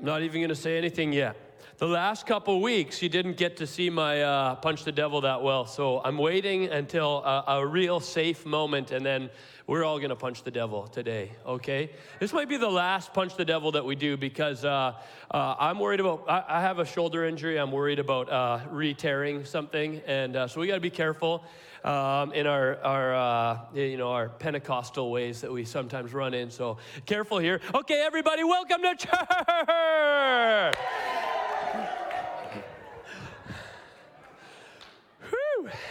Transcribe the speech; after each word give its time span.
Not 0.00 0.22
even 0.22 0.40
going 0.40 0.48
to 0.48 0.54
say 0.54 0.78
anything 0.78 1.12
yet. 1.12 1.49
The 1.80 1.86
last 1.86 2.26
couple 2.26 2.60
weeks, 2.60 3.00
you 3.00 3.08
didn't 3.08 3.38
get 3.38 3.56
to 3.56 3.66
see 3.66 3.88
my 3.88 4.20
uh, 4.20 4.56
punch 4.56 4.84
the 4.84 4.92
devil 4.92 5.22
that 5.22 5.40
well, 5.40 5.64
so 5.64 6.02
I'm 6.04 6.18
waiting 6.18 6.66
until 6.66 7.24
a, 7.24 7.44
a 7.56 7.66
real 7.66 8.00
safe 8.00 8.44
moment, 8.44 8.90
and 8.90 9.02
then 9.04 9.30
we're 9.66 9.82
all 9.82 9.96
going 9.96 10.10
to 10.10 10.16
punch 10.16 10.42
the 10.42 10.50
devil 10.50 10.88
today, 10.88 11.32
okay? 11.46 11.88
This 12.18 12.34
might 12.34 12.50
be 12.50 12.58
the 12.58 12.68
last 12.68 13.14
punch 13.14 13.34
the 13.34 13.46
devil 13.46 13.72
that 13.72 13.86
we 13.86 13.94
do 13.94 14.18
because 14.18 14.62
uh, 14.62 14.92
uh, 15.30 15.54
I'm 15.58 15.78
worried 15.78 16.00
about, 16.00 16.26
I, 16.28 16.44
I, 16.46 16.60
have 16.60 16.80
a 16.80 16.84
shoulder 16.84 17.24
injury. 17.24 17.58
I'm 17.58 17.72
worried 17.72 17.98
about 17.98 18.28
uh, 18.28 18.60
re 18.70 18.92
tearing 18.92 19.46
something. 19.46 20.02
And 20.06 20.36
uh, 20.36 20.48
so 20.48 20.60
we 20.60 20.66
got 20.66 20.74
to 20.74 20.80
be 20.80 20.90
careful 20.90 21.44
um, 21.82 22.34
in 22.34 22.46
our, 22.46 22.76
our 22.82 23.14
uh, 23.14 23.58
you 23.72 23.96
know, 23.96 24.10
our 24.10 24.28
Pentecostal 24.28 25.10
ways 25.10 25.40
that 25.40 25.50
we 25.50 25.64
sometimes 25.64 26.12
run 26.12 26.34
in. 26.34 26.50
So 26.50 26.76
careful 27.06 27.38
here. 27.38 27.62
Okay, 27.74 28.02
everybody, 28.04 28.44
welcome 28.44 28.82
to 28.82 28.96
church. 28.98 30.76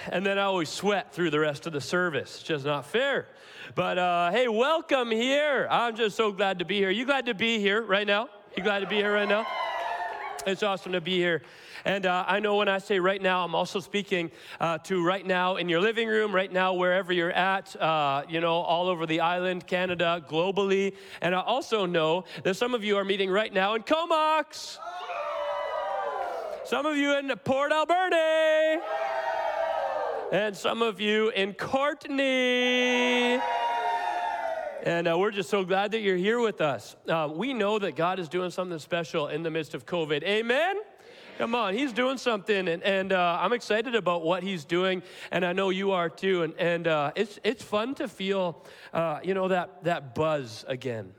And 0.07 0.25
then 0.25 0.39
I 0.39 0.43
always 0.43 0.69
sweat 0.69 1.13
through 1.13 1.29
the 1.29 1.39
rest 1.39 1.67
of 1.67 1.73
the 1.73 1.81
service. 1.81 2.35
It's 2.35 2.43
just 2.43 2.65
not 2.65 2.85
fair. 2.85 3.27
But 3.75 3.97
uh, 3.97 4.31
hey, 4.31 4.47
welcome 4.47 5.11
here. 5.11 5.67
I'm 5.69 5.95
just 5.95 6.15
so 6.15 6.31
glad 6.31 6.59
to 6.59 6.65
be 6.65 6.77
here. 6.77 6.89
You 6.89 7.05
glad 7.05 7.27
to 7.27 7.33
be 7.33 7.59
here 7.59 7.81
right 7.81 8.07
now? 8.07 8.29
You 8.55 8.63
glad 8.63 8.79
to 8.79 8.87
be 8.87 8.95
here 8.95 9.13
right 9.13 9.29
now? 9.29 9.45
It's 10.47 10.63
awesome 10.63 10.93
to 10.93 11.01
be 11.01 11.17
here. 11.17 11.41
And 11.85 12.05
uh, 12.05 12.25
I 12.27 12.39
know 12.39 12.55
when 12.55 12.67
I 12.67 12.79
say 12.79 12.99
right 12.99 13.21
now, 13.21 13.43
I'm 13.43 13.55
also 13.55 13.79
speaking 13.79 14.31
uh, 14.59 14.79
to 14.79 15.03
right 15.03 15.25
now 15.25 15.57
in 15.57 15.69
your 15.69 15.81
living 15.81 16.07
room, 16.07 16.33
right 16.33 16.51
now, 16.51 16.73
wherever 16.73 17.13
you're 17.13 17.31
at, 17.31 17.75
uh, 17.75 18.23
you 18.27 18.41
know, 18.41 18.53
all 18.53 18.87
over 18.87 19.05
the 19.05 19.21
island, 19.21 19.67
Canada, 19.67 20.23
globally. 20.27 20.95
And 21.21 21.35
I 21.35 21.41
also 21.41 21.85
know 21.85 22.25
that 22.43 22.55
some 22.55 22.73
of 22.73 22.83
you 22.83 22.97
are 22.97 23.05
meeting 23.05 23.29
right 23.29 23.53
now 23.53 23.75
in 23.75 23.83
Comox. 23.83 24.79
Some 26.65 26.85
of 26.85 26.97
you 26.97 27.17
in 27.17 27.31
Port 27.43 27.71
Alberni 27.71 28.81
and 30.31 30.55
some 30.55 30.81
of 30.81 31.01
you 31.01 31.29
in 31.29 31.53
Courtenay. 31.53 33.39
And 34.83 35.07
uh, 35.07 35.17
we're 35.17 35.31
just 35.31 35.49
so 35.49 35.65
glad 35.65 35.91
that 35.91 36.01
you're 36.01 36.15
here 36.15 36.39
with 36.39 36.61
us. 36.61 36.95
Uh, 37.07 37.29
we 37.33 37.53
know 37.53 37.79
that 37.79 37.95
God 37.95 38.19
is 38.19 38.29
doing 38.29 38.51
something 38.51 38.79
special 38.79 39.27
in 39.27 39.43
the 39.43 39.49
midst 39.49 39.73
of 39.73 39.85
COVID. 39.85 40.23
Amen? 40.23 40.77
Come 41.37 41.55
on, 41.55 41.73
He's 41.73 41.93
doing 41.93 42.17
something, 42.17 42.67
and, 42.67 42.83
and 42.83 43.13
uh, 43.13 43.39
I'm 43.41 43.53
excited 43.53 43.95
about 43.95 44.23
what 44.23 44.43
He's 44.43 44.65
doing, 44.65 45.01
and 45.31 45.45
I 45.45 45.53
know 45.53 45.69
you 45.69 45.91
are 45.91 46.09
too. 46.09 46.43
And, 46.43 46.53
and 46.57 46.87
uh, 46.87 47.11
it's, 47.15 47.39
it's 47.43 47.63
fun 47.63 47.95
to 47.95 48.07
feel, 48.07 48.65
uh, 48.93 49.19
you 49.23 49.33
know, 49.33 49.47
that, 49.47 49.83
that 49.85 50.15
buzz 50.15 50.65
again 50.67 51.13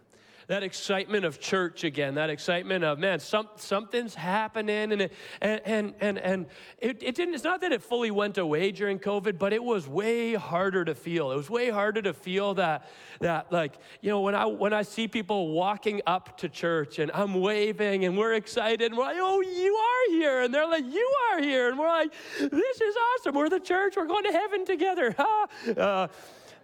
that 0.50 0.64
excitement 0.64 1.24
of 1.24 1.38
church 1.38 1.84
again, 1.84 2.16
that 2.16 2.28
excitement 2.28 2.82
of, 2.82 2.98
man, 2.98 3.20
some, 3.20 3.48
something's 3.54 4.16
happening. 4.16 4.90
And, 4.90 5.02
it, 5.02 5.12
and, 5.40 5.60
and, 5.64 5.94
and, 6.00 6.18
and 6.18 6.46
it, 6.78 7.00
it 7.04 7.14
didn't, 7.14 7.34
it's 7.34 7.44
not 7.44 7.60
that 7.60 7.70
it 7.70 7.80
fully 7.80 8.10
went 8.10 8.36
away 8.36 8.72
during 8.72 8.98
COVID, 8.98 9.38
but 9.38 9.52
it 9.52 9.62
was 9.62 9.86
way 9.86 10.34
harder 10.34 10.84
to 10.84 10.96
feel. 10.96 11.30
It 11.30 11.36
was 11.36 11.48
way 11.48 11.70
harder 11.70 12.02
to 12.02 12.12
feel 12.12 12.54
that, 12.54 12.88
that 13.20 13.52
like, 13.52 13.74
you 14.00 14.10
know, 14.10 14.22
when 14.22 14.34
I, 14.34 14.46
when 14.46 14.72
I 14.72 14.82
see 14.82 15.06
people 15.06 15.52
walking 15.52 16.02
up 16.04 16.36
to 16.38 16.48
church 16.48 16.98
and 16.98 17.12
I'm 17.14 17.34
waving 17.34 18.04
and 18.04 18.18
we're 18.18 18.34
excited 18.34 18.90
and 18.90 18.98
we're 18.98 19.04
like, 19.04 19.18
oh, 19.20 19.40
you 19.40 19.74
are 19.76 20.16
here. 20.16 20.40
And 20.42 20.52
they're 20.52 20.66
like, 20.66 20.84
you 20.84 21.14
are 21.30 21.40
here. 21.40 21.68
And 21.68 21.78
we're 21.78 21.86
like, 21.86 22.12
this 22.40 22.80
is 22.80 22.96
awesome. 22.96 23.36
We're 23.36 23.50
the 23.50 23.60
church. 23.60 23.94
We're 23.96 24.06
going 24.06 24.24
to 24.24 24.32
heaven 24.32 24.66
together. 24.66 25.14
uh, 25.76 26.08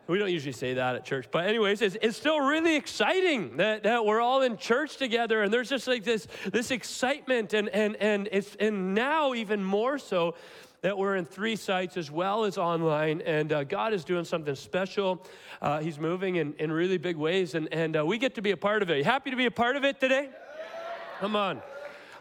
we 0.08 0.18
don't 0.18 0.30
usually 0.30 0.52
say 0.52 0.74
that 0.74 0.94
at 0.94 1.04
church, 1.04 1.26
but 1.30 1.46
anyways, 1.46 1.82
it's, 1.82 1.96
it's 2.00 2.16
still 2.16 2.40
really 2.40 2.76
exciting 2.76 3.56
that, 3.56 3.82
that 3.82 4.04
we're 4.04 4.20
all 4.20 4.42
in 4.42 4.56
church 4.56 4.96
together, 4.96 5.42
and 5.42 5.52
there's 5.52 5.68
just 5.68 5.86
like 5.86 6.04
this 6.04 6.28
this 6.52 6.70
excitement, 6.70 7.54
and 7.54 7.68
and 7.70 7.96
and 7.96 8.28
it's 8.30 8.56
and 8.60 8.94
now 8.94 9.34
even 9.34 9.64
more 9.64 9.98
so 9.98 10.34
that 10.82 10.96
we're 10.96 11.16
in 11.16 11.24
three 11.24 11.56
sites 11.56 11.96
as 11.96 12.10
well 12.10 12.44
as 12.44 12.56
online, 12.56 13.20
and 13.22 13.52
uh, 13.52 13.64
God 13.64 13.92
is 13.92 14.04
doing 14.04 14.24
something 14.24 14.54
special. 14.54 15.24
Uh, 15.60 15.80
he's 15.80 15.98
moving 15.98 16.36
in, 16.36 16.54
in 16.58 16.70
really 16.70 16.98
big 16.98 17.16
ways, 17.16 17.54
and 17.54 17.72
and 17.72 17.96
uh, 17.96 18.06
we 18.06 18.18
get 18.18 18.34
to 18.36 18.42
be 18.42 18.52
a 18.52 18.56
part 18.56 18.82
of 18.82 18.90
it. 18.90 19.04
Happy 19.04 19.30
to 19.30 19.36
be 19.36 19.46
a 19.46 19.50
part 19.50 19.76
of 19.76 19.84
it 19.84 19.98
today? 19.98 20.28
Come 21.18 21.34
on. 21.34 21.62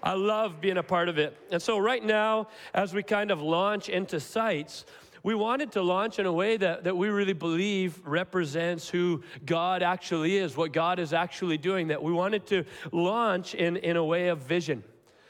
I 0.01 0.13
love 0.13 0.61
being 0.61 0.77
a 0.77 0.83
part 0.83 1.09
of 1.09 1.17
it. 1.17 1.35
And 1.51 1.59
so, 1.59 1.79
right 1.79 2.03
now, 2.03 2.47
as 2.75 2.93
we 2.93 3.01
kind 3.01 3.31
of 3.31 3.41
launch 3.41 3.89
into 3.89 4.19
sites, 4.19 4.85
we 5.25 5.33
wanted 5.33 5.71
to 5.71 5.81
launch 5.81 6.19
in 6.19 6.27
a 6.27 6.31
way 6.31 6.55
that, 6.55 6.83
that 6.83 6.95
we 6.95 7.09
really 7.09 7.33
believe 7.33 7.99
represents 8.05 8.87
who 8.87 9.23
God 9.43 9.81
actually 9.81 10.37
is, 10.37 10.55
what 10.55 10.71
God 10.71 10.99
is 10.99 11.13
actually 11.13 11.57
doing, 11.57 11.87
that 11.87 12.03
we 12.03 12.13
wanted 12.13 12.45
to 12.45 12.63
launch 12.91 13.55
in, 13.55 13.77
in 13.77 13.97
a 13.97 14.05
way 14.05 14.27
of 14.27 14.37
vision. 14.43 14.83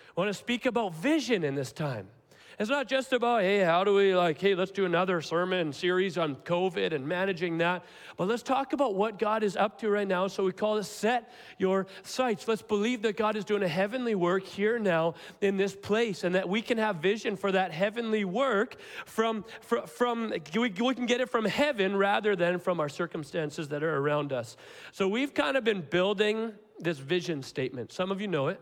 I 0.09 0.19
want 0.19 0.27
to 0.27 0.33
speak 0.33 0.65
about 0.65 0.93
vision 0.95 1.45
in 1.45 1.55
this 1.55 1.71
time. 1.71 2.09
It's 2.57 2.69
not 2.69 2.87
just 2.87 3.11
about, 3.11 3.41
hey, 3.41 3.59
how 3.59 3.83
do 3.83 3.93
we, 3.93 4.15
like, 4.15 4.39
hey, 4.39 4.55
let's 4.55 4.71
do 4.71 4.85
another 4.85 5.21
sermon 5.21 5.73
series 5.73 6.17
on 6.17 6.37
COVID 6.37 6.93
and 6.93 7.05
managing 7.05 7.57
that. 7.57 7.83
But 8.15 8.29
let's 8.29 8.43
talk 8.43 8.71
about 8.71 8.95
what 8.95 9.19
God 9.19 9.43
is 9.43 9.57
up 9.57 9.77
to 9.81 9.89
right 9.89 10.07
now. 10.07 10.27
So 10.27 10.43
we 10.43 10.53
call 10.53 10.77
it 10.77 10.85
Set 10.85 11.33
Your 11.57 11.85
Sights. 12.03 12.47
Let's 12.47 12.61
believe 12.61 13.01
that 13.01 13.17
God 13.17 13.35
is 13.35 13.43
doing 13.43 13.61
a 13.61 13.67
heavenly 13.67 14.15
work 14.15 14.45
here 14.45 14.79
now 14.79 15.15
in 15.41 15.57
this 15.57 15.75
place 15.75 16.23
and 16.23 16.33
that 16.35 16.47
we 16.47 16.61
can 16.61 16.77
have 16.77 16.97
vision 16.97 17.35
for 17.35 17.51
that 17.51 17.71
heavenly 17.71 18.23
work 18.23 18.77
from, 19.05 19.43
from, 19.59 19.85
from 19.85 20.33
we, 20.53 20.69
we 20.69 20.95
can 20.95 21.05
get 21.05 21.19
it 21.19 21.29
from 21.29 21.43
heaven 21.43 21.97
rather 21.97 22.37
than 22.37 22.59
from 22.59 22.79
our 22.79 22.89
circumstances 22.89 23.67
that 23.67 23.83
are 23.83 23.97
around 23.97 24.31
us. 24.31 24.55
So 24.93 25.09
we've 25.09 25.33
kind 25.33 25.57
of 25.57 25.65
been 25.65 25.81
building 25.81 26.53
this 26.79 26.99
vision 26.99 27.43
statement. 27.43 27.91
Some 27.91 28.11
of 28.11 28.21
you 28.21 28.27
know 28.27 28.47
it. 28.47 28.61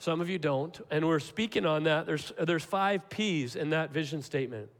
Some 0.00 0.22
of 0.22 0.30
you 0.30 0.38
don't. 0.38 0.80
And 0.90 1.06
we're 1.06 1.20
speaking 1.20 1.66
on 1.66 1.84
that. 1.84 2.06
There's, 2.06 2.32
there's 2.40 2.64
five 2.64 3.10
P's 3.10 3.54
in 3.54 3.68
that 3.70 3.92
vision 3.92 4.22
statement. 4.22 4.70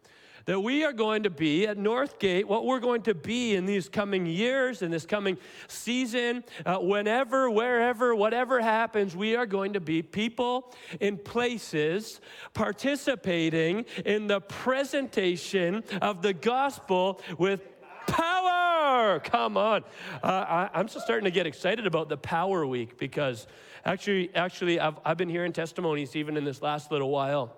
That 0.47 0.59
we 0.59 0.83
are 0.83 0.95
going 0.95 1.25
to 1.25 1.31
be 1.31 1.67
at 1.67 1.77
Northgate, 1.77 2.47
what 2.47 2.65
we're 2.65 2.81
going 2.81 3.03
to 3.03 3.15
be 3.15 3.55
in 3.55 3.67
these 3.67 3.91
coming 3.91 4.25
years, 4.25 4.81
in 4.81 4.91
this 4.91 5.05
coming 5.05 5.37
season, 5.69 6.43
uh, 6.65 6.79
whenever, 6.79 7.51
wherever, 7.51 8.15
whatever 8.15 8.63
happens, 8.63 9.15
we 9.15 9.37
are 9.37 9.45
going 9.45 9.75
to 9.75 9.81
be 9.81 10.01
people 10.01 10.73
in 11.01 11.19
places 11.19 12.23
participating 12.55 13.85
in 14.07 14.27
the 14.27 14.41
presentation 14.41 15.85
of 16.01 16.23
the 16.23 16.33
gospel 16.33 17.21
with 17.37 17.61
power. 18.07 19.21
Come 19.21 19.59
on. 19.59 19.85
Uh, 20.23 20.27
I, 20.27 20.71
I'm 20.73 20.89
just 20.89 21.05
starting 21.05 21.27
to 21.27 21.31
get 21.31 21.47
excited 21.47 21.87
about 21.87 22.09
the 22.09 22.17
Power 22.17 22.67
Week 22.67 22.97
because 22.97 23.47
Actually, 23.85 24.35
actually, 24.35 24.81
I've, 24.81 24.99
I've 25.05 25.17
been 25.17 25.29
hearing 25.29 25.53
testimonies 25.53 26.17
even 26.17 26.37
in 26.37 26.45
this 26.45 26.63
last 26.63 26.91
little 26.91 27.11
while 27.11 27.57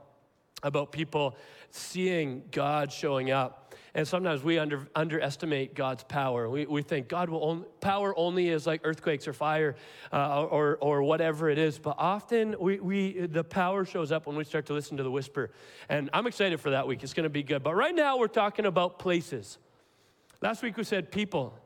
about 0.63 0.93
people 0.93 1.37
seeing 1.71 2.45
God 2.51 2.93
showing 2.93 3.31
up. 3.31 3.75
And 3.95 4.09
sometimes 4.09 4.43
we 4.43 4.59
under, 4.59 4.89
underestimate 4.95 5.75
God's 5.75 6.03
power. 6.05 6.49
We, 6.49 6.65
we 6.65 6.81
think 6.81 7.09
God 7.09 7.29
will 7.29 7.45
only, 7.45 7.67
power 7.81 8.17
only 8.17 8.49
is 8.49 8.67
like 8.67 8.81
earthquakes 8.85 9.29
or 9.29 9.35
fire 9.35 9.77
uh, 10.13 10.45
or, 10.45 10.79
or 10.81 11.03
whatever 11.03 11.51
it 11.51 11.59
is. 11.59 11.79
But 11.79 11.97
often 11.99 12.57
we, 12.59 12.81
we, 12.81 13.27
the 13.27 13.45
power 13.45 13.85
shows 13.85 14.11
up 14.11 14.27
when 14.27 14.35
we 14.35 14.45
start 14.45 14.65
to 14.67 14.73
listen 14.73 14.97
to 14.97 15.03
the 15.03 15.11
whisper. 15.11 15.51
And 15.91 16.09
I'm 16.15 16.27
excited 16.27 16.59
for 16.59 16.71
that 16.71 16.87
week. 16.87 17.03
It's 17.03 17.13
going 17.13 17.25
to 17.25 17.31
be 17.31 17.43
good. 17.43 17.63
But 17.63 17.75
right 17.75 17.95
now 17.95 18.17
we're 18.17 18.29
talking 18.29 18.65
about 18.65 18.99
places. 18.99 19.59
Last 20.41 20.63
week 20.63 20.79
we 20.79 20.85
said 20.85 21.11
people. 21.11 21.59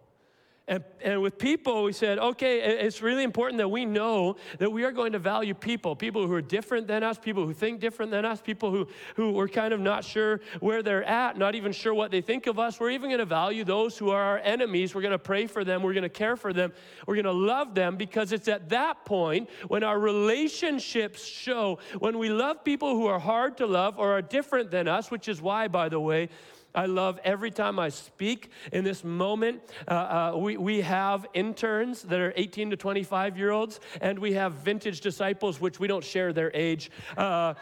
And, 0.69 0.83
and 1.01 1.23
with 1.23 1.39
people, 1.39 1.85
we 1.85 1.93
said, 1.93 2.19
okay, 2.19 2.59
it's 2.61 3.01
really 3.01 3.23
important 3.23 3.59
that 3.59 3.69
we 3.69 3.85
know 3.85 4.35
that 4.59 4.69
we 4.69 4.83
are 4.83 4.91
going 4.91 5.13
to 5.13 5.19
value 5.21 5.55
people, 5.55 5.95
people 5.95 6.27
who 6.27 6.33
are 6.33 6.43
different 6.43 6.89
than 6.89 7.05
us, 7.05 7.21
people 7.21 7.47
who 7.47 7.55
think 7.55 7.79
different 7.79 8.11
than 8.11 8.25
us, 8.25 8.41
people 8.41 8.73
who, 8.73 8.89
who 9.15 9.31
we're 9.31 9.47
kind 9.47 9.73
of 9.73 9.79
not 9.79 10.05
sure 10.05 10.41
where 10.59 10.83
they're 10.83 11.05
at, 11.05 11.39
not 11.39 11.55
even 11.55 11.71
sure 11.71 11.95
what 11.95 12.11
they 12.11 12.21
think 12.21 12.49
of 12.49 12.59
us. 12.59 12.81
We're 12.81 12.91
even 12.91 13.11
going 13.11 13.21
to 13.21 13.25
value 13.25 13.63
those 13.63 13.97
who 13.97 14.11
are 14.11 14.21
our 14.21 14.39
enemies. 14.39 14.93
We're 14.93 15.03
going 15.03 15.13
to 15.13 15.21
pray 15.21 15.47
for 15.47 15.63
them. 15.63 15.85
We're 15.85 15.95
going 15.95 16.03
to 16.03 16.09
care 16.09 16.37
for 16.37 16.53
them. 16.53 16.73
We're 17.07 17.15
going 17.15 17.27
to 17.27 17.33
love 17.33 17.77
them 17.77 17.97
because 17.97 18.33
it's 18.33 18.49
at 18.49 18.69
that 18.71 19.05
point 19.05 19.49
when 19.69 19.85
our 19.85 20.01
relationships 20.01 21.25
show, 21.25 21.79
when 22.01 22.19
we 22.19 22.29
love 22.29 22.65
people 22.65 22.91
who 22.97 23.07
are 23.07 23.21
hard 23.21 23.57
to 23.59 23.67
love 23.67 24.01
or 24.01 24.19
are 24.19 24.23
different 24.23 24.73
than 24.73 24.89
us, 24.89 25.13
which 25.13 25.29
is 25.29 25.41
why, 25.41 25.69
by 25.69 25.89
the 25.89 26.01
way, 26.01 26.29
I 26.77 26.85
love 26.85 27.19
every 27.25 27.51
time 27.51 27.79
I 27.79 27.89
speak 27.89 28.51
in 28.71 28.85
this 28.85 29.03
moment. 29.03 29.63
Uh, 29.89 29.95
uh, 29.95 30.37
we, 30.37 30.59
we 30.59 30.83
have 30.83 31.27
interns 31.33 32.03
that 32.03 32.21
are 32.21 32.35
18 32.37 32.71
to 32.71 32.77
25 32.77 33.39
year 33.39 33.51
olds, 33.51 33.81
and 34.03 34.19
we 34.19 34.35
have 34.35 34.53
vintage 34.53 35.01
disciples, 35.01 35.59
which 35.59 35.81
we 35.81 35.89
don't 35.89 36.05
share 36.05 36.35
their 36.35 36.51
age. 36.53 36.91
Uh, 37.17 37.55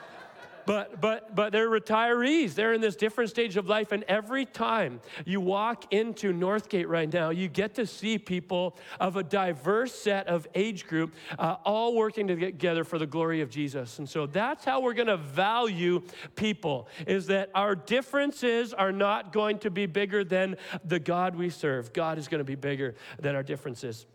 but 0.67 1.01
but 1.01 1.35
but 1.35 1.53
they're 1.53 1.69
retirees. 1.69 2.55
They're 2.55 2.73
in 2.73 2.81
this 2.81 2.97
different 2.97 3.31
stage 3.31 3.57
of 3.57 3.69
life, 3.69 3.93
and 3.93 4.03
every 4.05 4.45
time 4.45 5.01
you 5.25 5.41
walk 5.41 5.93
into 5.93 6.33
Northgate 6.33 6.89
right 6.89 7.13
now, 7.13 7.31
you 7.31 7.49
get 7.49 7.75
to 7.75 7.87
see 7.87 8.19
people 8.19 8.77
of 9.01 9.17
a 9.17 9.23
diverse 9.23 9.95
set 9.95 10.27
of 10.27 10.47
age 10.55 10.87
group, 10.87 11.15
uh, 11.39 11.57
all 11.65 11.95
working 11.95 12.27
together 12.27 12.85
for 12.85 12.99
the 12.99 13.07
glory 13.07 13.41
of 13.41 13.51
Jesus. 13.51 13.99
And 13.99 14.09
so 14.09 14.27
that's 14.27 14.65
how 14.65 14.81
we're 14.81 14.95
going 14.95 15.09
to 15.09 15.17
value 15.17 16.03
people: 16.37 16.89
is 17.07 17.27
that 17.27 17.51
our 17.55 17.75
differences 17.75 18.73
are 18.73 18.93
not 18.93 19.33
going 19.33 19.59
to 19.61 19.71
be 19.71 19.87
bigger 19.87 20.25
than 20.25 20.57
the 20.85 20.99
God 20.99 21.37
we 21.37 21.51
serve. 21.51 21.93
God 21.93 22.19
is 22.19 22.29
going 22.29 22.41
to 22.41 22.45
be 22.45 22.55
bigger 22.55 22.95
than 23.19 23.35
our 23.35 23.43
differences. 23.43 24.07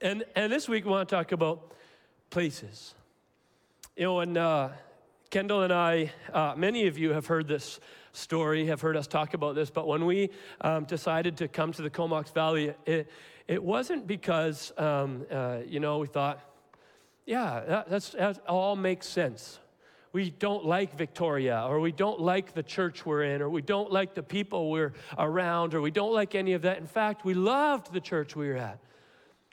And 0.00 0.24
and 0.36 0.52
this 0.52 0.68
week 0.68 0.84
we 0.84 0.90
want 0.90 1.08
to 1.08 1.14
talk 1.14 1.32
about 1.32 1.72
places 2.30 2.94
You 3.96 4.04
know, 4.04 4.20
and. 4.20 4.36
uh, 4.36 4.68
Kendall 5.30 5.62
and 5.62 5.72
I, 5.74 6.10
uh, 6.32 6.54
many 6.56 6.86
of 6.86 6.96
you 6.96 7.12
have 7.12 7.26
heard 7.26 7.46
this 7.46 7.80
story, 8.12 8.66
have 8.66 8.80
heard 8.80 8.96
us 8.96 9.06
talk 9.06 9.34
about 9.34 9.54
this, 9.54 9.68
but 9.68 9.86
when 9.86 10.06
we 10.06 10.30
um, 10.62 10.84
decided 10.84 11.36
to 11.36 11.48
come 11.48 11.70
to 11.72 11.82
the 11.82 11.90
Comox 11.90 12.30
Valley, 12.30 12.72
it, 12.86 13.10
it 13.46 13.62
wasn't 13.62 14.06
because, 14.06 14.72
um, 14.78 15.26
uh, 15.30 15.58
you 15.66 15.80
know, 15.80 15.98
we 15.98 16.06
thought, 16.06 16.40
yeah, 17.26 17.62
that, 17.68 17.90
that's, 17.90 18.10
that 18.10 18.38
all 18.48 18.74
makes 18.74 19.06
sense. 19.06 19.58
We 20.14 20.30
don't 20.30 20.64
like 20.64 20.96
Victoria, 20.96 21.62
or 21.68 21.78
we 21.80 21.92
don't 21.92 22.20
like 22.20 22.54
the 22.54 22.62
church 22.62 23.04
we're 23.04 23.24
in, 23.24 23.42
or 23.42 23.50
we 23.50 23.60
don't 23.60 23.92
like 23.92 24.14
the 24.14 24.22
people 24.22 24.70
we're 24.70 24.94
around, 25.18 25.74
or 25.74 25.82
we 25.82 25.90
don't 25.90 26.14
like 26.14 26.34
any 26.34 26.54
of 26.54 26.62
that. 26.62 26.78
In 26.78 26.86
fact, 26.86 27.26
we 27.26 27.34
loved 27.34 27.92
the 27.92 28.00
church 28.00 28.34
we 28.34 28.48
were 28.48 28.56
at. 28.56 28.78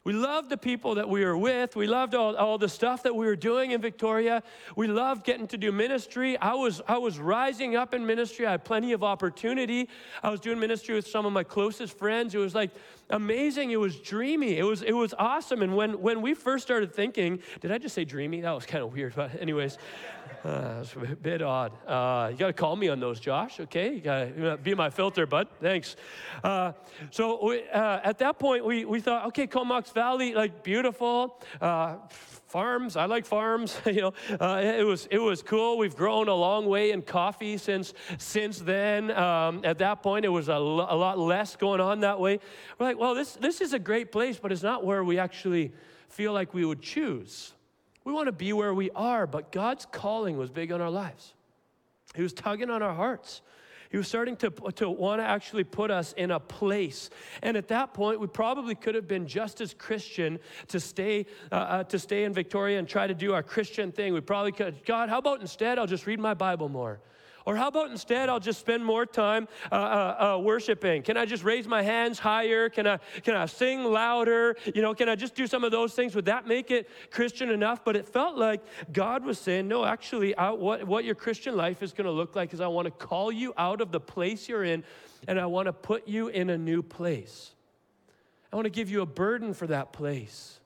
We 0.06 0.13
loved 0.13 0.52
the 0.52 0.57
people 0.57 0.94
that 0.96 1.10
we 1.10 1.25
were 1.25 1.36
with. 1.36 1.75
We 1.75 1.88
loved 1.88 2.13
all, 2.13 2.36
all 2.36 2.60
the 2.60 2.69
stuff 2.69 3.02
that 3.04 3.16
we 3.16 3.25
were 3.25 3.36
doing 3.36 3.72
in 3.72 3.81
Victoria. 3.81 4.44
We 4.75 4.86
loved 4.86 5.25
getting 5.25 5.48
to 5.48 5.57
do 5.57 5.72
ministry. 5.72 6.38
I 6.38 6.54
was, 6.54 6.80
I 6.88 7.00
was 7.00 7.18
rising 7.18 7.75
up 7.75 7.92
in 7.96 8.06
ministry. 8.06 8.46
I 8.46 8.52
had 8.52 8.63
plenty 8.63 8.92
of 8.92 9.04
opportunity. 9.04 9.90
I 10.22 10.30
was 10.30 10.40
doing 10.40 10.60
ministry 10.60 10.94
with 10.94 11.07
some 11.07 11.25
of 11.25 11.34
my 11.34 11.44
closest 11.44 11.98
friends. 11.98 12.36
It 12.36 12.38
was 12.38 12.54
like 12.54 12.69
amazing. 13.10 13.72
It 13.72 13.80
was 13.80 13.96
dreamy. 13.98 14.57
It 14.57 14.63
was, 14.63 14.81
it 14.81 14.94
was 14.94 15.13
awesome. 15.18 15.62
And 15.62 15.75
when, 15.75 16.02
when 16.02 16.22
we 16.22 16.34
first 16.34 16.63
started 16.63 16.94
thinking, 16.94 17.40
did 17.62 17.72
I 17.72 17.78
just 17.78 17.96
say 17.96 18.06
dreamy? 18.06 18.42
That 18.42 18.52
was 18.52 18.66
kind 18.66 18.84
of 18.84 18.94
weird. 18.94 19.16
But, 19.16 19.42
anyways, 19.42 19.78
uh, 20.44 20.80
it's 20.81 20.94
a 20.94 21.16
bit 21.16 21.42
odd. 21.42 21.72
Uh, 21.88 22.30
you 22.31 22.38
got 22.38 22.48
to 22.48 22.54
call 22.54 22.75
me 22.75 22.88
on 22.90 23.00
those, 23.00 23.19
Josh, 23.19 23.60
okay? 23.60 23.94
You 23.94 24.02
got 24.02 24.36
to 24.36 24.57
be 24.57 24.75
my 24.75 24.90
filter, 24.90 25.25
bud. 25.25 25.48
Thanks. 25.62 25.96
Uh, 26.44 26.74
so 27.12 27.46
we, 27.46 27.68
uh, 27.69 28.00
at 28.04 28.18
that 28.19 28.40
point, 28.40 28.66
we, 28.66 28.86
we 28.86 29.00
thought, 29.00 29.28
okay, 29.28 29.48
Comox 29.48 29.94
Valley, 29.94 30.34
like 30.34 30.63
beautiful. 30.63 31.42
Farms, 32.56 32.96
I 32.96 33.04
like 33.04 33.25
farms. 33.25 33.78
you 33.86 34.00
know, 34.00 34.13
uh, 34.40 34.62
it, 34.63 34.86
was, 34.86 35.10
it 35.12 35.18
was 35.18 35.44
cool. 35.44 35.78
We've 35.78 35.94
grown 35.94 36.30
a 36.30 36.34
long 36.34 36.68
way 36.68 36.92
in 36.92 37.02
coffee 37.02 37.57
since, 37.57 37.94
since 38.18 38.60
then. 38.60 39.12
Um, 39.12 39.60
at 39.66 39.80
that 39.80 40.02
point, 40.02 40.24
it 40.24 40.30
was 40.30 40.48
a 40.48 40.57
lot 40.57 41.19
less 41.19 41.57
going 41.57 41.81
on 41.81 42.00
that 42.00 42.18
way. 42.18 42.40
We're 42.80 42.86
like, 42.86 42.98
well, 42.98 43.13
this, 43.13 43.34
this 43.34 43.60
is 43.60 43.74
a 43.74 43.78
great 43.78 44.10
place, 44.10 44.40
but 44.42 44.54
it's 44.54 44.63
not 44.63 44.86
where 44.86 45.04
we 45.04 45.19
actually 45.19 45.74
feel 46.07 46.31
like 46.31 46.54
we 46.54 46.63
would 46.63 46.81
choose. 46.81 47.52
We 48.06 48.13
want 48.13 48.28
to 48.28 48.31
be 48.31 48.54
where 48.54 48.74
we 48.74 48.90
are, 48.92 49.28
but 49.28 49.52
God's 49.52 49.86
calling 49.92 50.38
was 50.38 50.50
big 50.50 50.72
on 50.72 50.80
our 50.80 50.90
lives. 50.90 51.34
He 52.16 52.22
was 52.22 52.31
tugging 52.31 52.69
on 52.69 52.81
our 52.81 52.96
hearts. 52.96 53.42
He 53.95 53.97
was 53.97 54.09
starting 54.09 54.36
to, 54.36 54.50
to 54.50 54.89
want 54.89 55.21
to 55.21 55.25
actually 55.25 55.63
put 55.63 55.89
us 55.89 56.12
in 56.18 56.31
a 56.31 56.39
place. 56.42 57.09
And 57.42 57.56
at 57.56 57.69
that 57.69 57.94
point, 57.94 58.19
we 58.19 58.27
probably 58.27 58.75
could 58.75 58.94
have 58.94 59.07
been 59.07 59.25
just 59.25 59.62
as 59.62 59.74
Christian 59.74 60.38
to 60.68 60.81
stay, 60.81 61.27
uh, 61.50 61.56
uh, 61.56 61.83
to 61.86 61.97
stay 61.97 62.25
in 62.25 62.33
Victoria 62.33 62.77
and 62.77 62.89
try 62.89 63.07
to 63.07 63.13
do 63.13 63.33
our 63.33 63.42
Christian 63.42 63.94
thing. 63.94 64.13
We 64.13 64.19
probably 64.19 64.51
could, 64.51 64.83
God, 64.83 65.07
how 65.07 65.19
about 65.19 65.39
instead 65.39 65.80
I'll 65.80 65.88
just 65.88 66.07
read 66.07 66.19
my 66.19 66.33
Bible 66.33 66.68
more? 66.68 67.00
Or 67.45 67.56
how 67.56 67.68
about 67.68 67.92
instead 67.92 68.27
I'll 68.27 68.39
just 68.39 68.59
spend 68.59 68.83
more 68.83 69.06
time 69.06 69.47
uh, 69.71 69.75
uh, 69.75 70.36
uh, 70.36 70.39
worshiping? 70.39 71.03
Can 71.03 71.15
I 71.15 71.25
just 71.25 71.44
raise 71.44 71.68
my 71.68 71.83
hands 71.83 72.18
higher? 72.18 72.69
Can 72.69 72.88
I, 72.88 72.97
can 73.24 73.36
I 73.36 73.45
sing 73.45 73.83
louder? 73.83 74.56
You 74.74 74.81
know, 74.81 74.95
can 74.95 75.09
I 75.09 75.15
just 75.15 75.36
do 75.36 75.45
some 75.45 75.63
of 75.63 75.71
those 75.71 75.94
things? 75.94 76.15
Would 76.15 76.25
that 76.25 76.47
make 76.47 76.71
it 76.71 76.89
Christian 77.12 77.51
enough? 77.51 77.86
But 77.86 77.95
it 77.95 78.07
felt 78.07 78.36
like 78.36 78.62
God 78.92 79.24
was 79.24 79.38
saying, 79.38 79.68
no, 79.68 79.86
actually, 79.86 80.36
I, 80.36 80.50
what, 80.50 80.86
what 80.86 81.06
your 81.06 81.13
Christian 81.13 81.56
life 81.56 81.83
is 81.83 81.94
going 81.94 82.06
to 82.06 82.12
look 82.12 82.36
like 82.36 82.51
is 82.51 82.62
I 82.62 82.68
want 82.68 82.86
to 82.86 82.92
call 82.92 83.31
you 83.31 83.53
out 83.57 83.80
of 83.80 83.92
the 83.92 84.00
place 84.00 84.50
you're 84.50 84.63
in 84.63 84.83
and 85.27 85.39
I 85.39 85.45
want 85.45 85.68
to 85.68 85.74
put 85.74 86.07
you 86.07 86.30
in 86.30 86.50
a 86.50 86.57
new 86.57 86.81
place. 86.81 87.53
I 88.51 88.56
want 88.56 88.65
to 88.65 88.71
give 88.71 88.89
you 88.89 89.01
a 89.01 89.06
burden 89.06 89.53
for 89.53 89.68
that 89.68 89.94
place. 89.94 90.59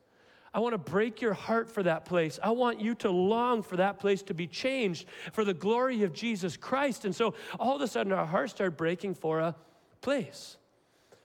I 0.54 0.60
want 0.60 0.74
to 0.74 0.78
break 0.78 1.22
your 1.22 1.34
heart 1.34 1.70
for 1.70 1.84
that 1.84 2.06
place. 2.06 2.40
I 2.42 2.52
want 2.52 2.82
you 2.82 2.96
to 2.96 3.12
long 3.12 3.62
for 3.62 3.78
that 3.78 4.00
place 4.00 4.24
to 4.24 4.34
be 4.34 4.48
changed 4.48 5.08
for 5.32 5.44
the 5.44 5.54
glory 5.54 6.04
of 6.04 6.14
Jesus 6.14 6.58
Christ. 6.58 7.06
And 7.06 7.16
so 7.16 7.36
all 7.60 7.76
of 7.76 7.82
a 7.82 7.88
sudden, 7.88 8.12
our 8.12 8.26
hearts 8.26 8.54
start 8.54 8.78
breaking 8.78 9.16
for 9.16 9.40
a 9.40 9.56
place. 10.02 10.58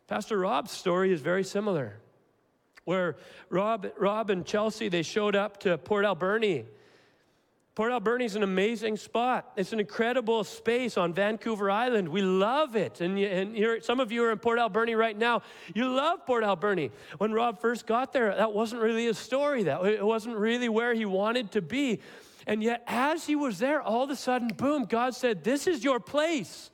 Pastor 0.07 0.39
Rob's 0.39 0.71
story 0.71 1.13
is 1.13 1.23
very 1.23 1.45
similar, 1.45 1.97
where 2.85 3.17
Rob, 3.49 3.87
Rob 3.99 4.29
and 4.29 4.45
Chelsea, 4.45 4.89
they 4.89 5.03
showed 5.03 5.35
up 5.35 5.61
to 5.61 5.79
Port 5.79 6.05
Alberni 6.05 6.67
Port 7.75 7.91
Alberni 7.91 8.25
is 8.25 8.37
an 8.37 8.45
amazing 8.45 8.97
spot. 8.97 9.51
It's 9.57 9.73
an 9.73 9.81
incredible 9.81 10.45
space 10.45 10.97
on 10.97 11.13
Vancouver 11.13 11.73
Island. 11.73 12.09
We 12.09 12.23
love 12.23 12.77
it. 12.77 13.01
And, 13.01 13.19
and 13.19 13.83
some 13.83 13.99
of 13.99 14.13
you 14.13 14.23
are 14.25 14.31
in 14.31 14.39
Port 14.39 14.61
Alberni 14.61 14.95
right 14.95 15.17
now. 15.17 15.43
You 15.75 15.89
love 15.89 16.25
Port 16.25 16.45
Alberni. 16.45 16.93
When 17.19 17.33
Rob 17.33 17.61
first 17.61 17.85
got 17.85 18.13
there, 18.13 18.33
that 18.33 18.53
wasn't 18.53 18.81
really 18.81 19.07
his 19.07 19.19
story. 19.19 19.65
That 19.65 19.85
it 19.87 20.07
wasn't 20.07 20.37
really 20.37 20.69
where 20.69 20.95
he 20.95 21.05
wanted 21.05 21.51
to 21.53 21.63
be. 21.63 22.01
And 22.47 22.63
yet, 22.63 22.85
as 22.87 23.27
he 23.27 23.35
was 23.35 23.59
there, 23.59 23.83
all 23.83 24.05
of 24.05 24.11
a 24.11 24.17
sudden, 24.17 24.49
boom, 24.49 24.85
God 24.85 25.17
said, 25.17 25.43
This 25.43 25.67
is 25.67 25.83
your 25.83 25.99
place. 25.99 26.71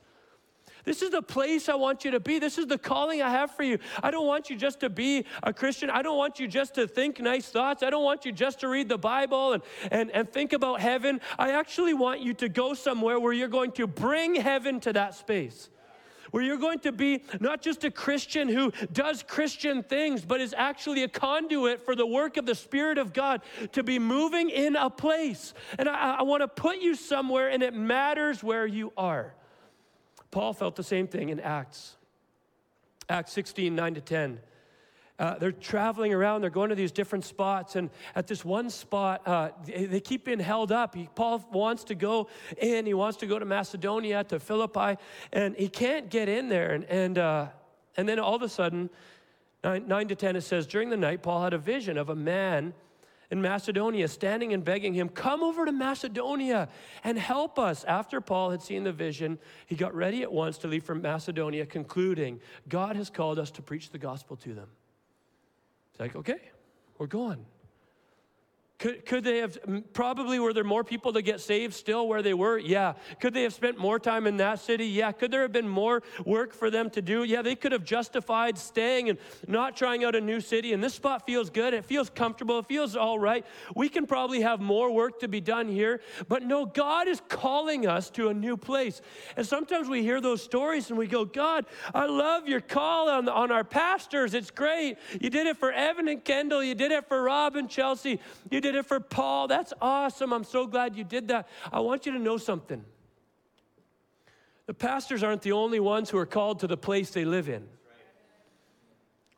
This 0.85 1.01
is 1.01 1.11
the 1.11 1.21
place 1.21 1.69
I 1.69 1.75
want 1.75 2.03
you 2.03 2.11
to 2.11 2.19
be. 2.19 2.39
This 2.39 2.57
is 2.57 2.67
the 2.67 2.77
calling 2.77 3.21
I 3.21 3.29
have 3.29 3.51
for 3.51 3.63
you. 3.63 3.77
I 4.01 4.11
don't 4.11 4.27
want 4.27 4.49
you 4.49 4.55
just 4.55 4.79
to 4.81 4.89
be 4.89 5.25
a 5.43 5.53
Christian. 5.53 5.89
I 5.89 6.01
don't 6.01 6.17
want 6.17 6.39
you 6.39 6.47
just 6.47 6.75
to 6.75 6.87
think 6.87 7.19
nice 7.19 7.49
thoughts. 7.49 7.83
I 7.83 7.89
don't 7.89 8.03
want 8.03 8.25
you 8.25 8.31
just 8.31 8.59
to 8.61 8.67
read 8.67 8.89
the 8.89 8.97
Bible 8.97 9.53
and, 9.53 9.63
and, 9.91 10.11
and 10.11 10.31
think 10.31 10.53
about 10.53 10.81
heaven. 10.81 11.21
I 11.37 11.51
actually 11.51 11.93
want 11.93 12.21
you 12.21 12.33
to 12.35 12.49
go 12.49 12.73
somewhere 12.73 13.19
where 13.19 13.33
you're 13.33 13.47
going 13.47 13.71
to 13.73 13.87
bring 13.87 14.35
heaven 14.35 14.79
to 14.81 14.93
that 14.93 15.15
space 15.15 15.69
where 16.31 16.43
you're 16.43 16.57
going 16.57 16.79
to 16.79 16.91
be 16.91 17.23
not 17.39 17.61
just 17.61 17.83
a 17.83 17.91
Christian 17.91 18.47
who 18.47 18.71
does 18.91 19.21
Christian 19.21 19.83
things, 19.83 20.25
but 20.25 20.41
is 20.41 20.55
actually 20.57 21.03
a 21.03 21.07
conduit 21.07 21.85
for 21.85 21.95
the 21.95 22.05
work 22.05 22.37
of 22.37 22.45
the 22.45 22.55
Spirit 22.55 22.97
of 22.97 23.13
God 23.13 23.41
to 23.73 23.83
be 23.83 23.99
moving 23.99 24.49
in 24.49 24.75
a 24.75 24.89
place. 24.89 25.53
And 25.77 25.87
I, 25.87 26.15
I 26.19 26.21
want 26.23 26.41
to 26.41 26.47
put 26.47 26.79
you 26.79 26.95
somewhere, 26.95 27.49
and 27.49 27.61
it 27.61 27.73
matters 27.73 28.41
where 28.41 28.65
you 28.65 28.93
are. 28.97 29.35
Paul 30.31 30.53
felt 30.53 30.75
the 30.75 30.83
same 30.83 31.07
thing 31.07 31.29
in 31.29 31.39
Acts. 31.39 31.95
Acts 33.09 33.33
16, 33.33 33.75
9 33.75 33.93
to 33.95 34.01
10. 34.01 34.39
Uh, 35.19 35.37
they're 35.37 35.51
traveling 35.51 36.13
around, 36.13 36.41
they're 36.41 36.49
going 36.49 36.69
to 36.69 36.75
these 36.75 36.91
different 36.91 37.23
spots, 37.23 37.75
and 37.75 37.91
at 38.15 38.25
this 38.25 38.43
one 38.43 38.71
spot, 38.71 39.21
uh, 39.27 39.49
they, 39.65 39.85
they, 39.85 39.99
keep 39.99 40.25
being 40.25 40.39
held 40.39 40.71
up. 40.71 40.95
He, 40.95 41.07
Paul 41.13 41.47
wants 41.51 41.83
to 41.85 41.95
go 41.95 42.27
in, 42.57 42.87
he 42.87 42.95
wants 42.95 43.17
to 43.19 43.27
go 43.27 43.37
to 43.37 43.45
Macedonia, 43.45 44.23
to 44.23 44.39
Philippi, 44.39 44.99
and 45.31 45.55
he 45.55 45.67
can't 45.67 46.09
get 46.09 46.27
in 46.27 46.49
there. 46.49 46.71
And, 46.71 46.85
and, 46.85 47.17
uh, 47.19 47.47
and 47.97 48.09
then 48.09 48.17
all 48.17 48.33
of 48.33 48.41
a 48.41 48.49
sudden, 48.49 48.89
9, 49.63 49.87
9 49.87 50.07
to 50.07 50.15
10, 50.15 50.37
it 50.37 50.41
says, 50.41 50.65
During 50.65 50.89
the 50.89 50.97
night, 50.97 51.21
Paul 51.21 51.43
had 51.43 51.53
a 51.53 51.59
vision 51.59 51.99
of 51.99 52.09
a 52.09 52.15
man 52.15 52.73
in 53.31 53.41
Macedonia, 53.41 54.07
standing 54.09 54.53
and 54.53 54.63
begging 54.63 54.93
him, 54.93 55.07
Come 55.09 55.41
over 55.41 55.65
to 55.65 55.71
Macedonia 55.71 56.67
and 57.03 57.17
help 57.17 57.57
us. 57.57 57.83
After 57.85 58.19
Paul 58.19 58.51
had 58.51 58.61
seen 58.61 58.83
the 58.83 58.91
vision, 58.91 59.39
he 59.65 59.75
got 59.75 59.95
ready 59.95 60.21
at 60.21 60.31
once 60.31 60.57
to 60.59 60.67
leave 60.67 60.83
for 60.83 60.93
Macedonia, 60.93 61.65
concluding, 61.65 62.41
God 62.67 62.97
has 62.97 63.09
called 63.09 63.39
us 63.39 63.49
to 63.51 63.61
preach 63.61 63.89
the 63.89 63.97
gospel 63.97 64.35
to 64.37 64.53
them. 64.53 64.67
It's 65.91 65.99
like, 65.99 66.15
okay, 66.15 66.51
we're 66.97 67.07
going. 67.07 67.45
Could, 68.81 69.05
could 69.05 69.23
they 69.23 69.37
have, 69.37 69.59
probably 69.93 70.39
were 70.39 70.53
there 70.53 70.63
more 70.63 70.83
people 70.83 71.13
to 71.13 71.21
get 71.21 71.39
saved 71.39 71.75
still 71.75 72.07
where 72.07 72.23
they 72.23 72.33
were? 72.33 72.57
Yeah. 72.57 72.93
Could 73.19 73.35
they 73.35 73.43
have 73.43 73.53
spent 73.53 73.77
more 73.77 73.99
time 73.99 74.25
in 74.25 74.37
that 74.37 74.59
city? 74.59 74.87
Yeah. 74.87 75.11
Could 75.11 75.29
there 75.29 75.43
have 75.43 75.51
been 75.51 75.69
more 75.69 76.01
work 76.25 76.51
for 76.51 76.71
them 76.71 76.89
to 76.91 77.01
do? 77.01 77.23
Yeah, 77.23 77.43
they 77.43 77.55
could 77.55 77.73
have 77.73 77.83
justified 77.83 78.57
staying 78.57 79.09
and 79.09 79.19
not 79.47 79.77
trying 79.77 80.03
out 80.03 80.15
a 80.15 80.19
new 80.19 80.41
city. 80.41 80.73
And 80.73 80.83
this 80.83 80.95
spot 80.95 81.27
feels 81.27 81.51
good. 81.51 81.75
It 81.75 81.85
feels 81.85 82.09
comfortable. 82.09 82.57
It 82.57 82.65
feels 82.65 82.95
all 82.95 83.19
right. 83.19 83.45
We 83.75 83.87
can 83.87 84.07
probably 84.07 84.41
have 84.41 84.59
more 84.59 84.91
work 84.91 85.19
to 85.19 85.27
be 85.27 85.41
done 85.41 85.67
here. 85.67 86.01
But 86.27 86.41
no, 86.41 86.65
God 86.65 87.07
is 87.07 87.21
calling 87.29 87.85
us 87.85 88.09
to 88.11 88.29
a 88.29 88.33
new 88.33 88.57
place. 88.57 88.99
And 89.37 89.45
sometimes 89.45 89.89
we 89.89 90.01
hear 90.01 90.19
those 90.19 90.41
stories 90.41 90.89
and 90.89 90.97
we 90.97 91.05
go, 91.05 91.23
God, 91.23 91.67
I 91.93 92.07
love 92.07 92.47
your 92.47 92.61
call 92.61 93.09
on, 93.09 93.29
on 93.29 93.51
our 93.51 93.63
pastors. 93.63 94.33
It's 94.33 94.49
great. 94.49 94.97
You 95.19 95.29
did 95.29 95.45
it 95.45 95.57
for 95.57 95.71
Evan 95.71 96.07
and 96.07 96.25
Kendall. 96.25 96.63
You 96.63 96.73
did 96.73 96.91
it 96.91 97.07
for 97.07 97.21
Rob 97.21 97.55
and 97.55 97.69
Chelsea. 97.69 98.19
You 98.49 98.59
did 98.59 98.70
did 98.71 98.79
it 98.79 98.85
for 98.85 98.99
Paul. 98.99 99.47
That's 99.47 99.73
awesome. 99.81 100.33
I'm 100.33 100.43
so 100.43 100.65
glad 100.65 100.95
you 100.95 101.03
did 101.03 101.27
that. 101.29 101.47
I 101.71 101.79
want 101.79 102.05
you 102.05 102.11
to 102.13 102.19
know 102.19 102.37
something. 102.37 102.83
The 104.65 104.73
pastors 104.73 105.23
aren't 105.23 105.41
the 105.41 105.51
only 105.51 105.79
ones 105.79 106.09
who 106.09 106.17
are 106.17 106.25
called 106.25 106.59
to 106.61 106.67
the 106.67 106.77
place 106.77 107.09
they 107.09 107.25
live 107.25 107.49
in. 107.49 107.67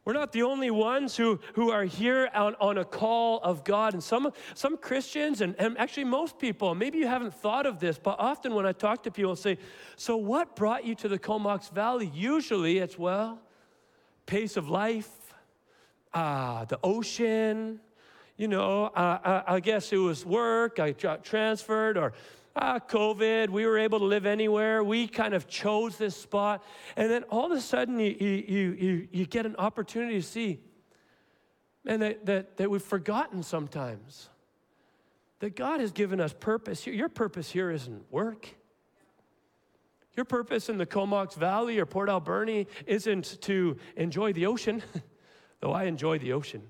We're 0.06 0.14
not 0.14 0.34
the 0.34 0.44
only 0.44 0.70
ones 0.70 1.16
who, 1.16 1.40
who 1.54 1.72
are 1.72 1.86
here 1.86 2.30
on, 2.36 2.56
on 2.60 2.78
a 2.78 2.84
call 2.84 3.40
of 3.40 3.64
God. 3.64 3.94
And 3.94 4.04
some, 4.04 4.34
some 4.54 4.76
Christians, 4.76 5.40
and, 5.40 5.56
and 5.58 5.78
actually 5.78 6.04
most 6.04 6.38
people, 6.38 6.76
maybe 6.76 6.98
you 6.98 7.08
haven't 7.08 7.34
thought 7.34 7.66
of 7.66 7.80
this, 7.80 7.98
but 7.98 8.18
often 8.20 8.54
when 8.54 8.66
I 8.66 8.74
talk 8.74 9.04
to 9.04 9.12
people, 9.12 9.38
say, 9.38 9.58
So 9.96 10.18
what 10.18 10.58
brought 10.58 10.86
you 10.86 10.94
to 10.96 11.08
the 11.08 11.18
Comox 11.18 11.70
Valley? 11.70 12.12
Usually 12.14 12.80
it's, 12.80 12.98
well, 12.98 13.40
pace 14.26 14.58
of 14.58 14.70
life, 14.70 15.34
uh, 16.14 16.66
the 16.66 16.80
ocean, 16.84 17.80
you 18.38 18.48
know, 18.48 18.86
uh, 18.86 19.42
I, 19.48 19.56
I, 19.56 19.60
guess 19.60 19.92
it 19.94 19.98
was 19.98 20.26
work, 20.26 20.80
I 20.80 20.92
got 20.92 21.24
transferred, 21.24 21.98
or 21.98 22.14
uh, 22.56 22.80
COVID, 22.80 23.50
we 23.50 23.66
were 23.66 23.78
able 23.78 24.00
to 24.00 24.06
live 24.06 24.26
anywhere. 24.26 24.84
We 24.84 25.08
kind 25.08 25.34
of 25.34 25.48
chose 25.48 25.98
this 25.98 26.16
spot. 26.16 26.64
And 26.96 27.10
then 27.10 27.24
all 27.24 27.52
of 27.52 27.58
a 27.58 27.62
sudden, 27.62 28.00
you, 28.00 28.16
you, 28.20 28.78
you, 28.80 29.08
you 29.12 29.26
get 29.26 29.46
an 29.46 29.56
opportunity 29.58 30.16
to 30.16 30.28
see, 30.28 30.60
and 31.86 32.02
that, 32.02 32.26
that, 32.26 32.58
that 32.58 32.70
we've 32.70 32.82
forgotten 32.82 33.44
sometimes 33.44 34.30
that 35.40 35.56
God 35.56 35.80
has 35.80 35.92
given 35.92 36.22
us 36.22 36.34
purpose. 36.34 36.88
Your 36.88 37.10
purpose 37.10 37.52
here 37.52 37.70
isn't 37.70 38.12
work. 38.12 38.50
Your 40.16 40.26
purpose 40.26 40.70
in 40.70 40.78
the 40.78 40.86
Comox 40.86 41.36
Valley 41.36 41.80
or 41.80 41.86
Port 41.86 42.08
Alberni 42.08 42.68
isn't 42.86 43.42
to 43.42 43.78
enjoy 43.98 44.32
the 44.32 44.46
ocean, 44.46 44.84
though 45.60 45.74
I 45.74 45.84
enjoy 45.84 46.20
the 46.20 46.34
ocean. 46.34 46.62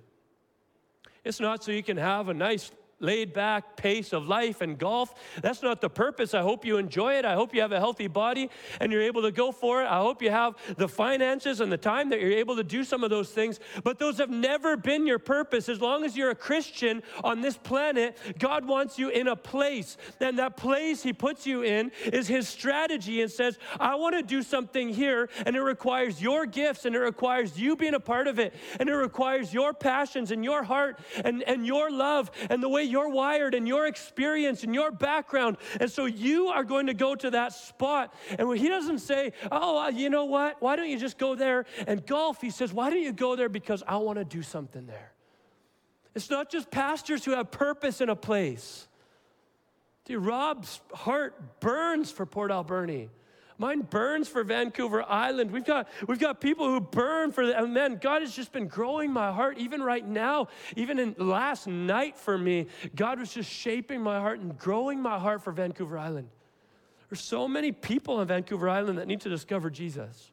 It's 1.23 1.39
not 1.39 1.63
so 1.63 1.71
you 1.71 1.83
can 1.83 1.97
have 1.97 2.27
a 2.27 2.33
nice 2.33 2.71
laid 3.03 3.33
back 3.33 3.75
pace 3.75 4.13
of 4.13 4.27
life 4.27 4.61
and 4.61 4.77
golf. 4.77 5.13
That's 5.41 5.61
not 5.61 5.81
the 5.81 5.89
purpose. 5.89 6.33
I 6.33 6.41
hope 6.41 6.65
you 6.65 6.77
enjoy 6.77 7.15
it. 7.15 7.25
I 7.25 7.33
hope 7.33 7.53
you 7.53 7.61
have 7.61 7.73
a 7.73 7.79
healthy 7.79 8.07
body 8.07 8.49
and 8.79 8.91
you're 8.91 9.01
able 9.01 9.21
to 9.23 9.31
go 9.31 9.51
for 9.51 9.83
it. 9.83 9.85
I 9.85 9.97
hope 9.97 10.21
you 10.21 10.31
have 10.31 10.55
the 10.77 10.87
finances 10.87 11.59
and 11.59 11.71
the 11.71 11.77
time 11.77 12.09
that 12.09 12.21
you're 12.21 12.31
able 12.31 12.55
to 12.55 12.63
do 12.63 12.83
some 12.83 13.03
of 13.03 13.09
those 13.09 13.29
things. 13.29 13.59
But 13.83 13.99
those 13.99 14.17
have 14.17 14.29
never 14.29 14.77
been 14.77 15.05
your 15.05 15.19
purpose. 15.19 15.67
As 15.67 15.81
long 15.81 16.05
as 16.05 16.15
you're 16.15 16.29
a 16.29 16.35
Christian 16.35 17.03
on 17.23 17.41
this 17.41 17.57
planet, 17.57 18.17
God 18.39 18.65
wants 18.65 18.97
you 18.97 19.09
in 19.09 19.27
a 19.27 19.35
place. 19.35 19.97
And 20.21 20.39
that 20.39 20.55
place 20.55 21.03
He 21.03 21.11
puts 21.11 21.45
you 21.45 21.63
in 21.63 21.91
is 22.05 22.27
His 22.27 22.47
strategy 22.47 23.21
and 23.21 23.29
says, 23.29 23.59
I 23.79 23.95
want 23.95 24.15
to 24.15 24.23
do 24.23 24.41
something 24.41 24.89
here. 24.89 25.29
And 25.45 25.55
it 25.55 25.61
requires 25.61 26.21
your 26.21 26.45
gifts 26.45 26.85
and 26.85 26.95
it 26.95 26.99
requires 26.99 27.59
you 27.59 27.75
being 27.75 27.95
a 27.95 27.99
part 27.99 28.27
of 28.27 28.39
it. 28.39 28.53
And 28.79 28.87
it 28.87 28.95
requires 28.95 29.53
your 29.53 29.73
passions 29.73 30.31
and 30.31 30.43
your 30.43 30.63
heart 30.63 30.99
and, 31.23 31.43
and 31.43 31.67
your 31.67 31.91
love 31.91 32.31
and 32.49 32.63
the 32.63 32.69
way 32.69 32.83
you're 32.93 33.09
wired 33.09 33.55
and 33.55 33.67
your 33.67 33.87
experience 33.87 34.63
and 34.63 34.73
your 34.73 34.91
background. 34.91 35.57
And 35.81 35.91
so 35.91 36.05
you 36.05 36.47
are 36.47 36.63
going 36.63 36.87
to 36.87 36.93
go 36.93 37.15
to 37.15 37.31
that 37.31 37.51
spot. 37.51 38.13
And 38.37 38.57
he 38.57 38.69
doesn't 38.69 38.99
say, 38.99 39.33
oh, 39.51 39.79
uh, 39.79 39.89
you 39.89 40.09
know 40.09 40.25
what? 40.25 40.61
Why 40.61 40.75
don't 40.75 40.89
you 40.89 40.99
just 40.99 41.17
go 41.17 41.35
there 41.35 41.65
and 41.87 42.05
golf? 42.05 42.39
He 42.39 42.51
says, 42.51 42.71
why 42.71 42.89
don't 42.89 43.01
you 43.01 43.11
go 43.11 43.35
there 43.35 43.49
because 43.49 43.83
I 43.85 43.97
want 43.97 44.19
to 44.19 44.25
do 44.25 44.41
something 44.43 44.85
there. 44.85 45.11
It's 46.15 46.29
not 46.29 46.51
just 46.51 46.69
pastors 46.69 47.25
who 47.25 47.31
have 47.31 47.49
purpose 47.49 47.99
in 47.99 48.09
a 48.09 48.15
place. 48.15 48.87
Dude, 50.05 50.23
Rob's 50.23 50.79
heart 50.93 51.59
burns 51.59 52.11
for 52.11 52.25
Port 52.25 52.51
Alberni. 52.51 53.09
Mine 53.57 53.81
burns 53.81 54.27
for 54.27 54.43
Vancouver 54.43 55.03
Island. 55.03 55.51
We've 55.51 55.65
got, 55.65 55.87
we've 56.07 56.19
got 56.19 56.41
people 56.41 56.67
who 56.67 56.79
burn 56.79 57.31
for 57.31 57.45
the, 57.45 57.57
and 57.57 57.73
man, 57.73 57.97
God 58.01 58.21
has 58.21 58.35
just 58.35 58.51
been 58.51 58.67
growing 58.67 59.11
my 59.11 59.31
heart, 59.31 59.57
even 59.57 59.81
right 59.81 60.05
now, 60.05 60.47
even 60.75 60.99
in 60.99 61.15
last 61.17 61.67
night 61.67 62.17
for 62.17 62.37
me. 62.37 62.67
God 62.95 63.19
was 63.19 63.33
just 63.33 63.49
shaping 63.49 64.01
my 64.01 64.19
heart 64.19 64.39
and 64.39 64.57
growing 64.57 65.01
my 65.01 65.19
heart 65.19 65.43
for 65.43 65.51
Vancouver 65.51 65.97
Island. 65.97 66.29
There's 67.09 67.21
so 67.21 67.47
many 67.47 67.71
people 67.71 68.17
on 68.17 68.27
Vancouver 68.27 68.67
Island 68.67 68.97
that 68.97 69.07
need 69.07 69.21
to 69.21 69.29
discover 69.29 69.69
Jesus. 69.69 70.31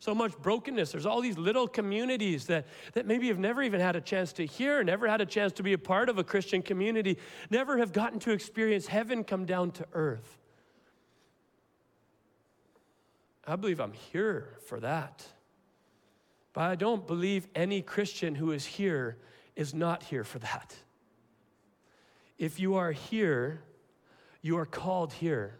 So 0.00 0.12
much 0.12 0.36
brokenness. 0.38 0.90
There's 0.90 1.06
all 1.06 1.20
these 1.20 1.38
little 1.38 1.68
communities 1.68 2.46
that, 2.46 2.66
that 2.94 3.06
maybe 3.06 3.28
have 3.28 3.38
never 3.38 3.62
even 3.62 3.80
had 3.80 3.94
a 3.94 4.00
chance 4.00 4.32
to 4.32 4.44
hear, 4.44 4.82
never 4.82 5.06
had 5.06 5.20
a 5.20 5.26
chance 5.26 5.52
to 5.52 5.62
be 5.62 5.74
a 5.74 5.78
part 5.78 6.08
of 6.08 6.18
a 6.18 6.24
Christian 6.24 6.60
community, 6.60 7.18
never 7.50 7.78
have 7.78 7.92
gotten 7.92 8.18
to 8.18 8.32
experience 8.32 8.88
heaven 8.88 9.22
come 9.22 9.46
down 9.46 9.70
to 9.70 9.86
earth. 9.92 10.41
I 13.46 13.56
believe 13.56 13.80
I'm 13.80 13.92
here 13.92 14.56
for 14.66 14.78
that. 14.80 15.26
But 16.52 16.62
I 16.62 16.74
don't 16.74 17.06
believe 17.06 17.48
any 17.54 17.82
Christian 17.82 18.34
who 18.34 18.52
is 18.52 18.64
here 18.64 19.16
is 19.56 19.74
not 19.74 20.02
here 20.02 20.24
for 20.24 20.38
that. 20.40 20.74
If 22.38 22.60
you 22.60 22.74
are 22.74 22.92
here, 22.92 23.62
you 24.42 24.58
are 24.58 24.66
called 24.66 25.12
here. 25.14 25.58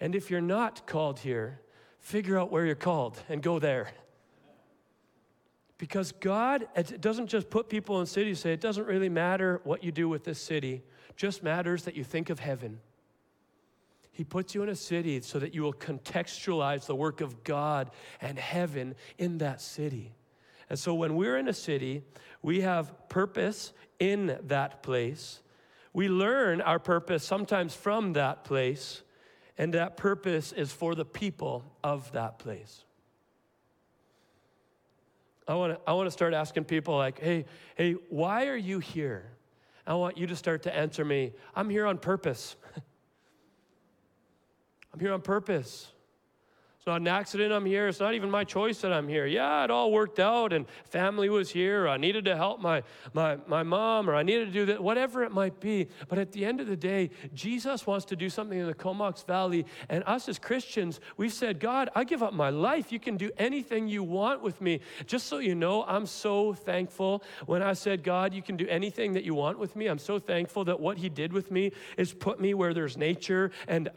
And 0.00 0.14
if 0.14 0.30
you're 0.30 0.40
not 0.40 0.86
called 0.86 1.20
here, 1.20 1.60
figure 1.98 2.38
out 2.38 2.50
where 2.50 2.66
you're 2.66 2.74
called 2.74 3.22
and 3.28 3.42
go 3.42 3.58
there. 3.58 3.90
Because 5.78 6.12
God 6.12 6.68
it 6.74 7.00
doesn't 7.00 7.28
just 7.28 7.48
put 7.48 7.68
people 7.68 8.00
in 8.00 8.06
cities, 8.06 8.40
say 8.40 8.52
it 8.52 8.60
doesn't 8.60 8.86
really 8.86 9.08
matter 9.08 9.60
what 9.64 9.82
you 9.82 9.92
do 9.92 10.08
with 10.08 10.24
this 10.24 10.40
city, 10.40 10.82
just 11.16 11.42
matters 11.42 11.84
that 11.84 11.94
you 11.94 12.04
think 12.04 12.28
of 12.28 12.38
heaven. 12.38 12.80
He 14.12 14.24
puts 14.24 14.54
you 14.54 14.62
in 14.62 14.68
a 14.68 14.76
city 14.76 15.20
so 15.20 15.38
that 15.38 15.54
you 15.54 15.62
will 15.62 15.72
contextualize 15.72 16.86
the 16.86 16.94
work 16.94 17.20
of 17.20 17.44
God 17.44 17.90
and 18.20 18.38
heaven 18.38 18.94
in 19.18 19.38
that 19.38 19.60
city. 19.60 20.12
And 20.68 20.78
so 20.78 20.94
when 20.94 21.16
we're 21.16 21.36
in 21.36 21.48
a 21.48 21.52
city, 21.52 22.04
we 22.42 22.60
have 22.60 23.08
purpose 23.08 23.72
in 23.98 24.38
that 24.44 24.82
place. 24.82 25.40
We 25.92 26.08
learn 26.08 26.60
our 26.60 26.78
purpose 26.78 27.24
sometimes 27.24 27.74
from 27.74 28.12
that 28.14 28.44
place, 28.44 29.02
and 29.58 29.74
that 29.74 29.96
purpose 29.96 30.52
is 30.52 30.72
for 30.72 30.94
the 30.94 31.04
people 31.04 31.64
of 31.82 32.10
that 32.12 32.38
place. 32.38 32.84
I 35.48 35.54
want 35.54 35.72
to 35.72 35.90
I 35.90 35.94
want 35.94 36.06
to 36.06 36.12
start 36.12 36.32
asking 36.32 36.64
people 36.64 36.96
like, 36.96 37.18
"Hey, 37.18 37.44
hey, 37.74 37.94
why 38.08 38.46
are 38.46 38.56
you 38.56 38.78
here?" 38.78 39.32
I 39.84 39.94
want 39.94 40.16
you 40.16 40.28
to 40.28 40.36
start 40.36 40.62
to 40.64 40.76
answer 40.76 41.04
me, 41.04 41.32
"I'm 41.56 41.68
here 41.68 41.86
on 41.86 41.98
purpose." 41.98 42.56
I'm 44.92 45.00
here 45.00 45.12
on 45.12 45.20
purpose. 45.22 45.92
Not 46.90 47.02
an 47.02 47.06
accident 47.06 47.52
I'm 47.52 47.66
here. 47.66 47.86
It's 47.86 48.00
not 48.00 48.14
even 48.14 48.28
my 48.32 48.42
choice 48.42 48.80
that 48.80 48.92
I'm 48.92 49.06
here. 49.06 49.24
Yeah, 49.24 49.62
it 49.62 49.70
all 49.70 49.92
worked 49.92 50.18
out 50.18 50.52
and 50.52 50.66
family 50.86 51.28
was 51.28 51.48
here. 51.48 51.86
I 51.86 51.96
needed 51.98 52.24
to 52.24 52.34
help 52.34 52.60
my, 52.60 52.82
my, 53.12 53.38
my 53.46 53.62
mom 53.62 54.10
or 54.10 54.16
I 54.16 54.24
needed 54.24 54.46
to 54.46 54.50
do 54.50 54.66
that, 54.66 54.82
whatever 54.82 55.22
it 55.22 55.30
might 55.30 55.60
be. 55.60 55.86
But 56.08 56.18
at 56.18 56.32
the 56.32 56.44
end 56.44 56.60
of 56.60 56.66
the 56.66 56.76
day, 56.76 57.10
Jesus 57.32 57.86
wants 57.86 58.06
to 58.06 58.16
do 58.16 58.28
something 58.28 58.58
in 58.58 58.66
the 58.66 58.74
Comox 58.74 59.22
Valley. 59.22 59.66
And 59.88 60.02
us 60.04 60.28
as 60.28 60.40
Christians, 60.40 60.98
we've 61.16 61.32
said, 61.32 61.60
God, 61.60 61.90
I 61.94 62.02
give 62.02 62.24
up 62.24 62.34
my 62.34 62.50
life. 62.50 62.90
You 62.90 62.98
can 62.98 63.16
do 63.16 63.30
anything 63.38 63.86
you 63.86 64.02
want 64.02 64.42
with 64.42 64.60
me. 64.60 64.80
Just 65.06 65.28
so 65.28 65.38
you 65.38 65.54
know, 65.54 65.84
I'm 65.84 66.06
so 66.06 66.54
thankful 66.54 67.22
when 67.46 67.62
I 67.62 67.74
said, 67.74 68.02
God, 68.02 68.34
you 68.34 68.42
can 68.42 68.56
do 68.56 68.66
anything 68.66 69.12
that 69.12 69.22
you 69.22 69.36
want 69.36 69.60
with 69.60 69.76
me. 69.76 69.86
I'm 69.86 70.00
so 70.00 70.18
thankful 70.18 70.64
that 70.64 70.80
what 70.80 70.98
He 70.98 71.08
did 71.08 71.32
with 71.32 71.52
me 71.52 71.70
is 71.96 72.12
put 72.12 72.40
me 72.40 72.52
where 72.52 72.74
there's 72.74 72.96
nature 72.96 73.52
and 73.68 73.90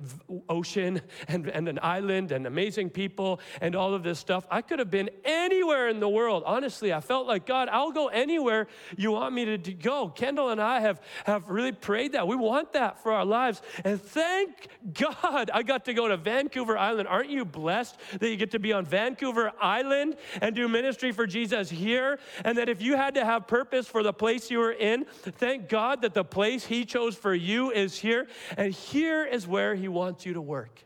ocean 0.47 1.01
and, 1.27 1.47
and 1.47 1.67
an 1.67 1.79
island 1.81 2.31
and 2.31 2.45
amazing 2.45 2.82
people 2.89 3.39
and 3.61 3.75
all 3.75 3.93
of 3.93 4.03
this 4.03 4.19
stuff. 4.19 4.45
I 4.49 4.61
could 4.61 4.79
have 4.79 4.91
been 4.91 5.09
anywhere 5.23 5.89
in 5.89 5.99
the 5.99 6.09
world. 6.09 6.43
Honestly, 6.45 6.93
I 6.93 6.99
felt 6.99 7.27
like, 7.27 7.45
God, 7.45 7.69
I'll 7.69 7.91
go 7.91 8.07
anywhere 8.07 8.67
you 8.97 9.11
want 9.11 9.33
me 9.33 9.57
to 9.57 9.73
go. 9.73 10.09
Kendall 10.09 10.49
and 10.49 10.61
I 10.61 10.79
have, 10.81 11.01
have 11.25 11.49
really 11.49 11.71
prayed 11.71 12.13
that. 12.13 12.27
We 12.27 12.35
want 12.35 12.73
that 12.73 13.01
for 13.01 13.11
our 13.11 13.25
lives. 13.25 13.61
And 13.83 14.01
thank 14.01 14.67
God 14.93 15.51
I 15.53 15.63
got 15.63 15.85
to 15.85 15.93
go 15.93 16.07
to 16.07 16.17
Vancouver 16.17 16.77
Island. 16.77 17.07
Aren't 17.07 17.29
you 17.29 17.45
blessed 17.45 17.97
that 18.19 18.29
you 18.29 18.35
get 18.35 18.51
to 18.51 18.59
be 18.59 18.73
on 18.73 18.85
Vancouver 18.85 19.51
Island 19.61 20.17
and 20.41 20.55
do 20.55 20.67
ministry 20.67 21.11
for 21.11 21.25
Jesus 21.25 21.69
here? 21.69 22.19
And 22.43 22.57
that 22.57 22.69
if 22.69 22.81
you 22.81 22.95
had 22.95 23.15
to 23.15 23.25
have 23.25 23.47
purpose 23.47 23.87
for 23.87 24.03
the 24.03 24.13
place 24.13 24.49
you 24.51 24.59
were 24.59 24.71
in, 24.71 25.05
thank 25.05 25.69
God 25.69 26.01
that 26.01 26.13
the 26.13 26.23
place 26.23 26.65
He 26.65 26.85
chose 26.85 27.15
for 27.15 27.33
you 27.33 27.71
is 27.71 27.97
here. 27.97 28.27
And 28.57 28.73
here 28.73 29.25
is 29.25 29.47
where 29.47 29.75
He 29.75 29.87
wants 29.87 30.25
you 30.25 30.33
to 30.33 30.41
work. 30.41 30.83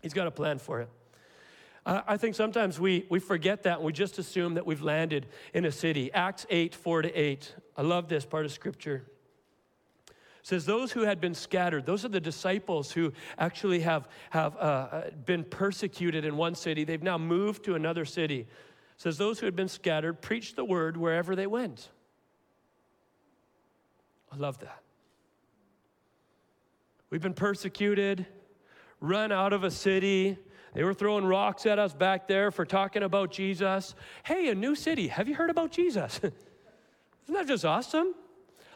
He's 0.00 0.14
got 0.14 0.26
a 0.26 0.30
plan 0.30 0.58
for 0.58 0.80
it. 0.80 0.88
I 1.86 2.18
think 2.18 2.34
sometimes 2.34 2.78
we, 2.78 3.06
we 3.08 3.18
forget 3.18 3.62
that 3.62 3.78
and 3.78 3.84
we 3.84 3.92
just 3.92 4.18
assume 4.18 4.54
that 4.54 4.66
we've 4.66 4.82
landed 4.82 5.26
in 5.54 5.64
a 5.64 5.72
city. 5.72 6.12
Acts 6.12 6.46
8, 6.50 6.74
4 6.74 7.02
to 7.02 7.12
8. 7.12 7.54
I 7.76 7.82
love 7.82 8.08
this 8.08 8.26
part 8.26 8.44
of 8.44 8.52
scripture. 8.52 9.06
It 10.08 10.14
says, 10.42 10.66
Those 10.66 10.92
who 10.92 11.02
had 11.02 11.20
been 11.20 11.34
scattered, 11.34 11.86
those 11.86 12.04
are 12.04 12.08
the 12.08 12.20
disciples 12.20 12.92
who 12.92 13.12
actually 13.38 13.80
have, 13.80 14.08
have 14.30 14.56
uh, 14.56 14.58
uh 14.58 15.10
been 15.24 15.42
persecuted 15.42 16.24
in 16.24 16.36
one 16.36 16.54
city. 16.54 16.84
They've 16.84 17.02
now 17.02 17.16
moved 17.16 17.64
to 17.64 17.74
another 17.74 18.04
city. 18.04 18.40
It 18.40 18.46
says, 18.98 19.16
Those 19.16 19.40
who 19.40 19.46
had 19.46 19.56
been 19.56 19.68
scattered 19.68 20.20
preached 20.20 20.56
the 20.56 20.64
word 20.64 20.98
wherever 20.98 21.34
they 21.34 21.46
went. 21.46 21.88
I 24.30 24.36
love 24.36 24.58
that. 24.60 24.82
We've 27.08 27.22
been 27.22 27.34
persecuted 27.34 28.26
run 29.00 29.32
out 29.32 29.52
of 29.52 29.64
a 29.64 29.70
city. 29.70 30.38
They 30.74 30.84
were 30.84 30.94
throwing 30.94 31.24
rocks 31.24 31.66
at 31.66 31.78
us 31.78 31.92
back 31.92 32.28
there 32.28 32.50
for 32.50 32.64
talking 32.64 33.02
about 33.02 33.30
Jesus. 33.30 33.94
Hey, 34.24 34.48
a 34.48 34.54
new 34.54 34.74
city. 34.74 35.08
Have 35.08 35.28
you 35.28 35.34
heard 35.34 35.50
about 35.50 35.72
Jesus? 35.72 36.18
Isn't 37.24 37.34
that 37.34 37.48
just 37.48 37.64
awesome? 37.64 38.14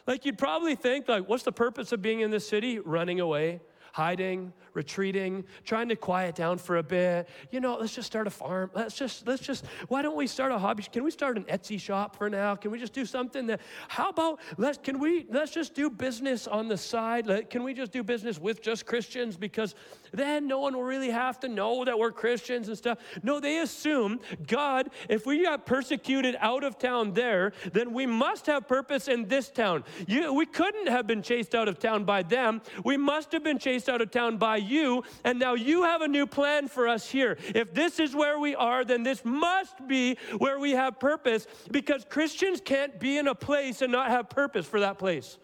Like 0.07 0.25
you'd 0.25 0.37
probably 0.37 0.75
think 0.75 1.07
like 1.07 1.27
what's 1.27 1.43
the 1.43 1.51
purpose 1.51 1.91
of 1.91 2.01
being 2.01 2.19
in 2.19 2.31
this 2.31 2.47
city? 2.47 2.79
Running 2.79 3.19
away, 3.19 3.61
hiding, 3.95 4.51
retreating, 4.73 5.45
trying 5.63 5.87
to 5.87 5.95
quiet 5.95 6.35
down 6.35 6.57
for 6.57 6.75
a 6.75 6.83
bit. 6.83 7.29
You 7.49 7.61
know, 7.61 7.77
let's 7.79 7.95
just 7.95 8.07
start 8.07 8.27
a 8.27 8.29
farm. 8.29 8.69
Let's 8.73 8.93
just, 8.93 9.25
let's 9.25 9.41
just, 9.41 9.63
why 9.87 10.01
don't 10.01 10.17
we 10.17 10.27
start 10.27 10.51
a 10.51 10.59
hobby? 10.59 10.83
Can 10.83 11.05
we 11.05 11.11
start 11.11 11.37
an 11.37 11.45
Etsy 11.45 11.79
shop 11.79 12.17
for 12.17 12.29
now? 12.29 12.55
Can 12.57 12.71
we 12.71 12.77
just 12.77 12.91
do 12.91 13.05
something 13.05 13.47
that, 13.47 13.61
how 13.87 14.09
about, 14.09 14.41
let's, 14.57 14.77
can 14.77 14.99
we, 14.99 15.25
let's 15.29 15.53
just 15.53 15.75
do 15.75 15.89
business 15.89 16.45
on 16.45 16.67
the 16.67 16.75
side? 16.75 17.25
Let, 17.25 17.49
can 17.49 17.63
we 17.63 17.73
just 17.73 17.93
do 17.93 18.03
business 18.03 18.37
with 18.37 18.61
just 18.61 18.85
Christians? 18.85 19.37
Because 19.37 19.75
then 20.11 20.45
no 20.45 20.59
one 20.59 20.73
will 20.75 20.83
really 20.83 21.11
have 21.11 21.39
to 21.39 21.47
know 21.47 21.85
that 21.85 21.97
we're 21.97 22.11
Christians 22.11 22.67
and 22.67 22.77
stuff. 22.77 22.97
No, 23.23 23.39
they 23.39 23.59
assume, 23.59 24.19
God, 24.45 24.89
if 25.07 25.25
we 25.25 25.41
got 25.41 25.65
persecuted 25.65 26.35
out 26.41 26.65
of 26.65 26.77
town 26.77 27.13
there, 27.13 27.53
then 27.71 27.93
we 27.93 28.05
must 28.05 28.45
have 28.47 28.67
purpose 28.67 29.07
in 29.07 29.29
this 29.29 29.49
town. 29.49 29.85
You, 30.05 30.33
we 30.33 30.45
couldn't 30.45 30.89
have 30.89 31.07
been 31.07 31.21
chased 31.21 31.55
out 31.55 31.69
of 31.69 31.79
town 31.79 32.03
by 32.03 32.23
them. 32.23 32.61
We 32.83 32.97
must 32.97 33.31
have 33.31 33.41
been 33.41 33.57
chased 33.57 33.84
out 33.89 34.01
of 34.01 34.11
town 34.11 34.37
by 34.37 34.57
you, 34.57 35.03
and 35.23 35.39
now 35.39 35.53
you 35.53 35.83
have 35.83 36.01
a 36.01 36.07
new 36.07 36.25
plan 36.27 36.67
for 36.67 36.87
us 36.87 37.09
here. 37.09 37.37
If 37.53 37.73
this 37.73 37.99
is 37.99 38.15
where 38.15 38.39
we 38.39 38.55
are, 38.55 38.85
then 38.85 39.03
this 39.03 39.23
must 39.23 39.87
be 39.87 40.17
where 40.37 40.59
we 40.59 40.71
have 40.71 40.99
purpose 40.99 41.47
because 41.71 42.05
Christians 42.09 42.61
can't 42.63 42.99
be 42.99 43.17
in 43.17 43.27
a 43.27 43.35
place 43.35 43.81
and 43.81 43.91
not 43.91 44.09
have 44.09 44.29
purpose 44.29 44.65
for 44.65 44.79
that 44.79 44.97
place. 44.97 45.37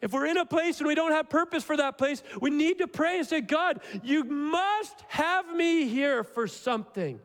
If 0.00 0.12
we're 0.12 0.26
in 0.26 0.36
a 0.36 0.46
place 0.46 0.78
and 0.78 0.86
we 0.86 0.94
don't 0.94 1.12
have 1.12 1.28
purpose 1.28 1.64
for 1.64 1.76
that 1.76 1.98
place, 1.98 2.22
we 2.40 2.50
need 2.50 2.78
to 2.78 2.86
pray 2.86 3.18
and 3.18 3.26
say, 3.26 3.40
God, 3.40 3.80
you 4.02 4.22
must 4.24 5.02
have 5.08 5.52
me 5.54 5.88
here 5.88 6.22
for 6.22 6.46
something. 6.46 7.18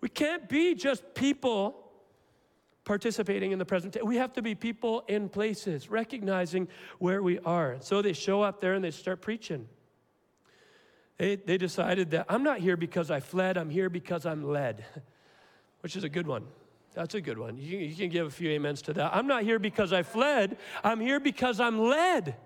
We 0.00 0.08
can't 0.08 0.48
be 0.48 0.74
just 0.74 1.14
people 1.14 1.79
participating 2.84 3.52
in 3.52 3.58
the 3.58 3.64
present. 3.64 3.96
We 4.04 4.16
have 4.16 4.32
to 4.34 4.42
be 4.42 4.54
people 4.54 5.04
in 5.08 5.28
places, 5.28 5.90
recognizing 5.90 6.68
where 6.98 7.22
we 7.22 7.38
are. 7.40 7.76
So 7.80 8.02
they 8.02 8.12
show 8.12 8.42
up 8.42 8.60
there 8.60 8.74
and 8.74 8.84
they 8.84 8.90
start 8.90 9.20
preaching. 9.20 9.68
They, 11.18 11.36
they 11.36 11.58
decided 11.58 12.12
that 12.12 12.26
I'm 12.28 12.42
not 12.42 12.60
here 12.60 12.76
because 12.76 13.10
I 13.10 13.20
fled, 13.20 13.58
I'm 13.58 13.68
here 13.68 13.90
because 13.90 14.24
I'm 14.24 14.42
led, 14.42 14.84
which 15.80 15.94
is 15.94 16.04
a 16.04 16.08
good 16.08 16.26
one. 16.26 16.46
That's 16.94 17.14
a 17.14 17.20
good 17.20 17.38
one. 17.38 17.56
You, 17.58 17.78
you 17.78 17.94
can 17.94 18.08
give 18.08 18.26
a 18.26 18.30
few 18.30 18.54
amens 18.56 18.82
to 18.82 18.92
that. 18.94 19.14
I'm 19.14 19.26
not 19.26 19.42
here 19.42 19.58
because 19.58 19.92
I 19.92 20.02
fled, 20.02 20.56
I'm 20.82 20.98
here 20.98 21.20
because 21.20 21.60
I'm 21.60 21.78
led. 21.78 22.36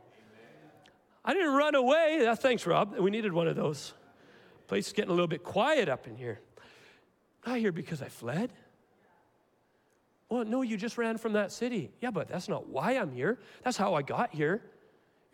I 1.25 1.33
didn't 1.33 1.55
run 1.55 1.75
away. 1.75 2.35
thanks, 2.38 2.67
Rob. 2.67 2.99
We 2.99 3.11
needed 3.11 3.33
one 3.33 3.49
of 3.49 3.57
those. 3.57 3.95
Place 4.67 4.88
is 4.88 4.93
getting 4.93 5.11
a 5.11 5.14
little 5.14 5.29
bit 5.29 5.43
quiet 5.43 5.88
up 5.88 6.07
in 6.07 6.17
here. 6.17 6.41
I'm 7.45 7.53
not 7.53 7.61
here 7.61 7.73
because 7.73 8.03
I 8.03 8.09
fled. 8.09 8.53
Well, 10.35 10.45
no, 10.45 10.62
you 10.62 10.76
just 10.76 10.99
ran 10.99 11.17
from 11.17 11.35
that 11.35 11.53
city. 11.53 11.93
Yeah, 12.00 12.11
but 12.11 12.26
that's 12.26 12.49
not 12.49 12.67
why 12.67 12.99
I'm 12.99 13.12
here. 13.12 13.38
That's 13.62 13.76
how 13.76 13.95
I 13.95 14.03
got 14.03 14.35
here. 14.35 14.62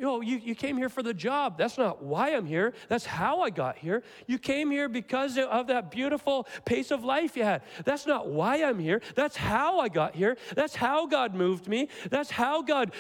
You 0.00 0.07
know, 0.07 0.23
you, 0.23 0.38
you 0.38 0.54
came 0.54 0.78
here 0.78 0.88
for 0.88 1.02
the 1.02 1.12
job. 1.12 1.59
That's 1.59 1.76
not 1.76 2.02
why 2.02 2.30
I'm 2.30 2.47
here. 2.47 2.73
That's 2.88 3.04
how 3.04 3.42
I 3.42 3.50
got 3.50 3.76
here. 3.76 4.02
You 4.26 4.38
came 4.38 4.71
here 4.71 4.88
because 4.88 5.37
of 5.37 5.66
that 5.66 5.90
beautiful 5.90 6.49
pace 6.64 6.90
of 6.90 7.04
life 7.04 7.37
you 7.37 7.45
had. 7.45 7.61
That's 7.85 8.07
not 8.07 8.26
why 8.26 8.64
I'm 8.64 8.78
here. 8.78 9.02
That's 9.14 9.37
how 9.37 9.78
I 9.78 9.90
got 9.90 10.14
here. 10.14 10.38
That's 10.54 10.75
how 10.75 11.04
God 11.04 11.35
moved 11.35 11.69
me. 11.69 11.90
That's 12.09 12.30
how 12.30 12.62
God 12.62 12.92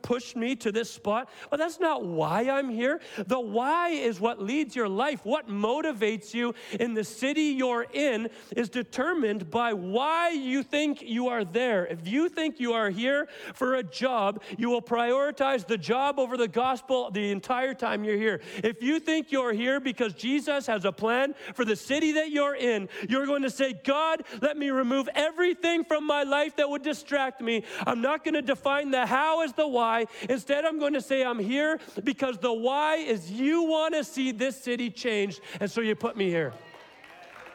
pushed 0.00 0.34
me 0.34 0.56
to 0.56 0.72
this 0.72 0.90
spot. 0.90 1.28
But 1.50 1.58
that's 1.58 1.78
not 1.78 2.06
why 2.06 2.48
I'm 2.48 2.70
here. 2.70 3.02
The 3.18 3.38
why 3.38 3.90
is 3.90 4.18
what 4.18 4.40
leads 4.40 4.74
your 4.74 4.88
life. 4.88 5.26
What 5.26 5.46
motivates 5.46 6.32
you 6.32 6.54
in 6.78 6.94
the 6.94 7.04
city 7.04 7.54
you're 7.58 7.86
in 7.92 8.30
is 8.56 8.70
determined 8.70 9.50
by 9.50 9.74
why 9.74 10.30
you 10.30 10.62
think 10.62 11.02
you 11.02 11.28
are 11.28 11.44
there. 11.44 11.86
If 11.86 12.08
you 12.08 12.30
think 12.30 12.58
you 12.58 12.72
are 12.72 12.88
here 12.88 13.28
for 13.52 13.74
a 13.74 13.82
job, 13.82 14.42
you 14.56 14.70
will 14.70 14.80
prioritize 14.80 15.66
the 15.66 15.76
job 15.76 16.18
over 16.18 16.29
over 16.30 16.36
the 16.36 16.46
gospel 16.46 17.10
the 17.10 17.32
entire 17.32 17.74
time 17.74 18.04
you're 18.04 18.16
here. 18.16 18.40
If 18.62 18.84
you 18.84 19.00
think 19.00 19.32
you're 19.32 19.52
here 19.52 19.80
because 19.80 20.14
Jesus 20.14 20.64
has 20.68 20.84
a 20.84 20.92
plan 20.92 21.34
for 21.54 21.64
the 21.64 21.74
city 21.74 22.12
that 22.12 22.30
you're 22.30 22.54
in, 22.54 22.88
you're 23.08 23.26
going 23.26 23.42
to 23.42 23.50
say, 23.50 23.72
God, 23.72 24.22
let 24.40 24.56
me 24.56 24.70
remove 24.70 25.08
everything 25.16 25.82
from 25.82 26.06
my 26.06 26.22
life 26.22 26.54
that 26.54 26.70
would 26.70 26.84
distract 26.84 27.40
me. 27.40 27.64
I'm 27.84 28.00
not 28.00 28.22
going 28.22 28.34
to 28.34 28.42
define 28.42 28.92
the 28.92 29.06
how 29.06 29.42
as 29.42 29.54
the 29.54 29.66
why. 29.66 30.06
Instead, 30.28 30.64
I'm 30.64 30.78
going 30.78 30.94
to 30.94 31.00
say, 31.00 31.24
I'm 31.24 31.40
here 31.40 31.80
because 32.04 32.38
the 32.38 32.52
why 32.52 32.98
is 32.98 33.32
you 33.32 33.64
want 33.64 33.94
to 33.94 34.04
see 34.04 34.30
this 34.30 34.56
city 34.56 34.88
changed, 34.88 35.40
and 35.58 35.68
so 35.68 35.80
you 35.80 35.96
put 35.96 36.16
me 36.16 36.28
here. 36.28 36.52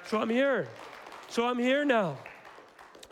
So 0.07 0.19
I'm 0.19 0.29
here. 0.29 0.67
So 1.29 1.47
I'm 1.47 1.59
here 1.59 1.85
now. 1.85 2.17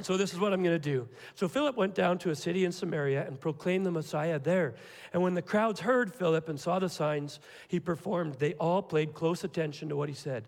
So, 0.04 0.18
this 0.18 0.34
is 0.34 0.40
what 0.40 0.54
I'm 0.54 0.62
going 0.62 0.76
to 0.76 0.80
do. 0.80 1.08
So, 1.36 1.48
Philip 1.48 1.78
went 1.78 1.96
down 1.96 2.18
to 2.20 2.30
a 2.30 2.36
city 2.36 2.66
in 2.66 2.72
Samaria 2.72 3.26
and 3.26 3.40
proclaimed 3.40 3.86
the 3.86 3.92
Messiah 3.92 4.40
there. 4.40 4.76
And 5.14 5.22
when 5.22 5.34
the 5.34 5.42
crowds 5.42 5.80
heard 5.80 6.14
Philip 6.14 6.50
and 6.50 6.60
saw 6.60 6.80
the 6.80 6.90
signs 6.90 7.40
he 7.68 7.80
performed, 7.80 8.36
they 8.36 8.54
all 8.56 8.82
paid 8.82 9.14
close 9.14 9.44
attention 9.44 9.90
to 9.90 9.96
what 9.96 10.10
he 10.10 10.16
said. 10.16 10.46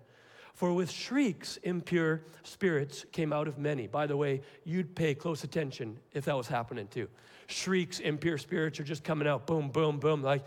For 0.54 0.72
with 0.74 0.90
shrieks, 0.90 1.58
impure 1.64 2.22
spirits 2.44 3.06
came 3.12 3.34
out 3.34 3.48
of 3.48 3.58
many. 3.58 3.88
By 3.88 4.08
the 4.08 4.16
way, 4.16 4.42
you'd 4.64 4.96
pay 4.96 5.14
close 5.14 5.44
attention 5.44 5.98
if 6.14 6.26
that 6.26 6.38
was 6.38 6.48
happening 6.48 6.88
too. 6.88 7.10
Shrieks, 7.48 8.00
impure 8.00 8.38
spirits 8.38 8.80
are 8.80 8.86
just 8.86 9.04
coming 9.04 9.28
out, 9.28 9.46
boom, 9.46 9.70
boom, 9.70 10.00
boom. 10.00 10.24
Like, 10.24 10.46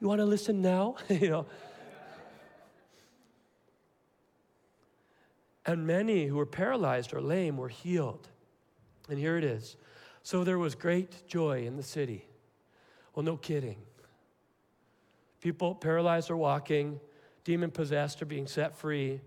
you 0.00 0.06
want 0.06 0.20
to 0.20 0.24
listen 0.24 0.62
now? 0.62 0.96
you 1.08 1.30
know. 1.30 1.46
And 5.66 5.86
many 5.86 6.26
who 6.26 6.36
were 6.36 6.46
paralyzed 6.46 7.12
or 7.12 7.20
lame 7.20 7.56
were 7.56 7.68
healed. 7.68 8.28
And 9.10 9.18
here 9.18 9.36
it 9.36 9.44
is. 9.44 9.76
So 10.22 10.44
there 10.44 10.58
was 10.58 10.74
great 10.74 11.26
joy 11.26 11.66
in 11.66 11.76
the 11.76 11.82
city. 11.82 12.24
Well, 13.14 13.24
no 13.24 13.36
kidding. 13.36 13.76
People 15.40 15.74
paralyzed 15.74 16.30
are 16.30 16.36
walking, 16.36 17.00
demon 17.44 17.70
possessed 17.70 18.22
are 18.22 18.26
being 18.26 18.46
set 18.46 18.76
free. 18.76 19.20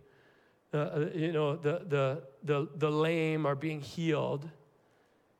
Uh, 0.73 1.05
you 1.13 1.31
know, 1.31 1.55
the, 1.55 1.83
the, 1.87 2.23
the, 2.43 2.69
the 2.75 2.89
lame 2.89 3.45
are 3.45 3.55
being 3.55 3.81
healed. 3.81 4.49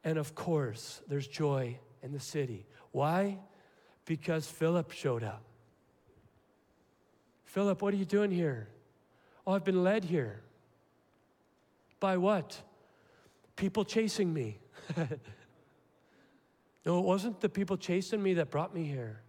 And 0.04 0.18
of 0.18 0.36
course, 0.36 1.02
there's 1.08 1.28
joy 1.28 1.80
in 2.02 2.12
the 2.12 2.20
city. 2.20 2.66
Why? 2.92 3.40
Because 4.06 4.46
Philip 4.48 4.92
showed 4.92 5.24
up. 5.24 5.44
Philip, 7.46 7.82
what 7.82 7.94
are 7.94 7.98
you 7.98 8.06
doing 8.06 8.32
here? 8.32 8.68
Oh, 9.48 9.54
I've 9.54 9.64
been 9.64 9.84
led 9.84 10.04
here. 10.04 10.42
By 12.00 12.18
what? 12.18 12.62
People 13.56 13.86
chasing 13.86 14.34
me. 14.34 14.60
no, 16.86 17.00
it 17.00 17.06
wasn't 17.06 17.40
the 17.42 17.50
people 17.50 17.78
chasing 17.78 18.22
me 18.22 18.34
that 18.36 18.50
brought 18.50 18.74
me 18.74 18.86
here. 18.86 19.22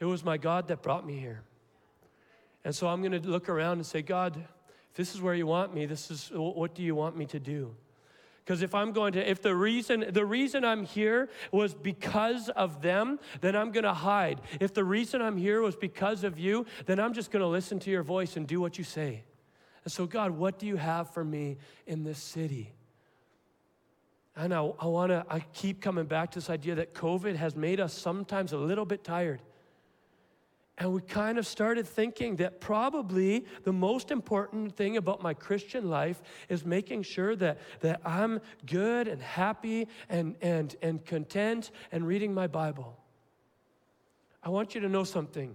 It 0.00 0.04
was 0.04 0.24
my 0.24 0.36
God 0.36 0.68
that 0.68 0.82
brought 0.82 1.06
me 1.06 1.18
here. 1.18 1.42
And 2.64 2.74
so 2.74 2.88
I'm 2.88 3.00
going 3.02 3.20
to 3.20 3.28
look 3.28 3.48
around 3.48 3.78
and 3.78 3.86
say, 3.86 4.02
God, 4.02 4.36
if 4.36 4.94
this 4.94 5.14
is 5.14 5.20
where 5.20 5.34
you 5.34 5.46
want 5.46 5.74
me, 5.74 5.86
this 5.86 6.10
is 6.10 6.30
what 6.34 6.74
do 6.74 6.82
you 6.82 6.94
want 6.94 7.16
me 7.16 7.26
to 7.26 7.40
do? 7.40 7.74
Because 8.44 8.60
if 8.60 8.74
I'm 8.74 8.92
going 8.92 9.14
to, 9.14 9.30
if 9.30 9.40
the 9.40 9.54
reason, 9.54 10.04
the 10.10 10.24
reason 10.24 10.64
I'm 10.64 10.84
here 10.84 11.30
was 11.50 11.72
because 11.72 12.50
of 12.50 12.82
them, 12.82 13.18
then 13.40 13.56
I'm 13.56 13.72
going 13.72 13.84
to 13.84 13.94
hide. 13.94 14.42
If 14.60 14.74
the 14.74 14.84
reason 14.84 15.22
I'm 15.22 15.38
here 15.38 15.62
was 15.62 15.76
because 15.76 16.24
of 16.24 16.38
you, 16.38 16.66
then 16.84 17.00
I'm 17.00 17.14
just 17.14 17.30
going 17.30 17.40
to 17.40 17.48
listen 17.48 17.78
to 17.80 17.90
your 17.90 18.02
voice 18.02 18.36
and 18.36 18.46
do 18.46 18.60
what 18.60 18.76
you 18.76 18.84
say. 18.84 19.24
And 19.84 19.92
so, 19.92 20.06
God, 20.06 20.32
what 20.32 20.58
do 20.58 20.66
you 20.66 20.76
have 20.76 21.12
for 21.14 21.24
me 21.24 21.56
in 21.86 22.04
this 22.04 22.18
city? 22.18 22.72
And 24.36 24.52
I, 24.52 24.58
I 24.80 24.86
want 24.86 25.10
to, 25.10 25.24
I 25.28 25.40
keep 25.52 25.80
coming 25.80 26.06
back 26.06 26.32
to 26.32 26.38
this 26.38 26.50
idea 26.50 26.74
that 26.74 26.94
COVID 26.94 27.36
has 27.36 27.54
made 27.54 27.80
us 27.80 27.92
sometimes 27.92 28.52
a 28.52 28.58
little 28.58 28.84
bit 28.84 29.04
tired. 29.04 29.40
And 30.76 30.92
we 30.92 31.02
kind 31.02 31.38
of 31.38 31.46
started 31.46 31.86
thinking 31.86 32.36
that 32.36 32.60
probably 32.60 33.44
the 33.62 33.72
most 33.72 34.10
important 34.10 34.74
thing 34.74 34.96
about 34.96 35.22
my 35.22 35.32
Christian 35.32 35.88
life 35.88 36.20
is 36.48 36.64
making 36.64 37.04
sure 37.04 37.36
that, 37.36 37.60
that 37.80 38.00
I'm 38.04 38.40
good 38.66 39.06
and 39.06 39.22
happy 39.22 39.86
and, 40.08 40.34
and, 40.42 40.74
and 40.82 41.04
content 41.04 41.70
and 41.92 42.04
reading 42.04 42.34
my 42.34 42.48
Bible. 42.48 42.98
I 44.42 44.48
want 44.48 44.74
you 44.74 44.80
to 44.80 44.88
know 44.88 45.04
something. 45.04 45.54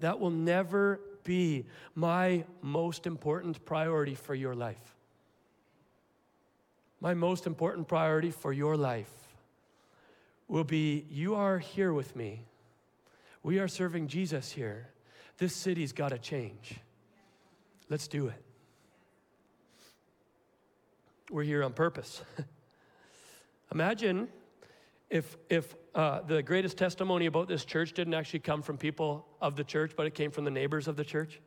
That 0.00 0.20
will 0.20 0.30
never 0.30 1.00
be 1.24 1.64
my 1.94 2.44
most 2.60 3.06
important 3.06 3.64
priority 3.64 4.14
for 4.14 4.34
your 4.34 4.54
life. 4.54 4.99
My 7.00 7.14
most 7.14 7.46
important 7.46 7.88
priority 7.88 8.30
for 8.30 8.52
your 8.52 8.76
life 8.76 9.10
will 10.48 10.64
be 10.64 11.06
you 11.10 11.34
are 11.34 11.58
here 11.58 11.92
with 11.92 12.14
me. 12.14 12.44
We 13.42 13.58
are 13.58 13.68
serving 13.68 14.08
Jesus 14.08 14.52
here. 14.52 14.88
This 15.38 15.56
city's 15.56 15.92
got 15.92 16.10
to 16.10 16.18
change. 16.18 16.74
Let's 17.88 18.06
do 18.06 18.26
it. 18.26 18.44
We're 21.30 21.44
here 21.44 21.64
on 21.64 21.72
purpose. 21.72 22.20
Imagine 23.72 24.28
if, 25.08 25.38
if 25.48 25.74
uh, 25.94 26.20
the 26.22 26.42
greatest 26.42 26.76
testimony 26.76 27.26
about 27.26 27.48
this 27.48 27.64
church 27.64 27.94
didn't 27.94 28.14
actually 28.14 28.40
come 28.40 28.62
from 28.62 28.76
people 28.76 29.26
of 29.40 29.56
the 29.56 29.64
church, 29.64 29.92
but 29.96 30.06
it 30.06 30.14
came 30.14 30.30
from 30.30 30.44
the 30.44 30.50
neighbors 30.50 30.86
of 30.86 30.96
the 30.96 31.04
church. 31.04 31.40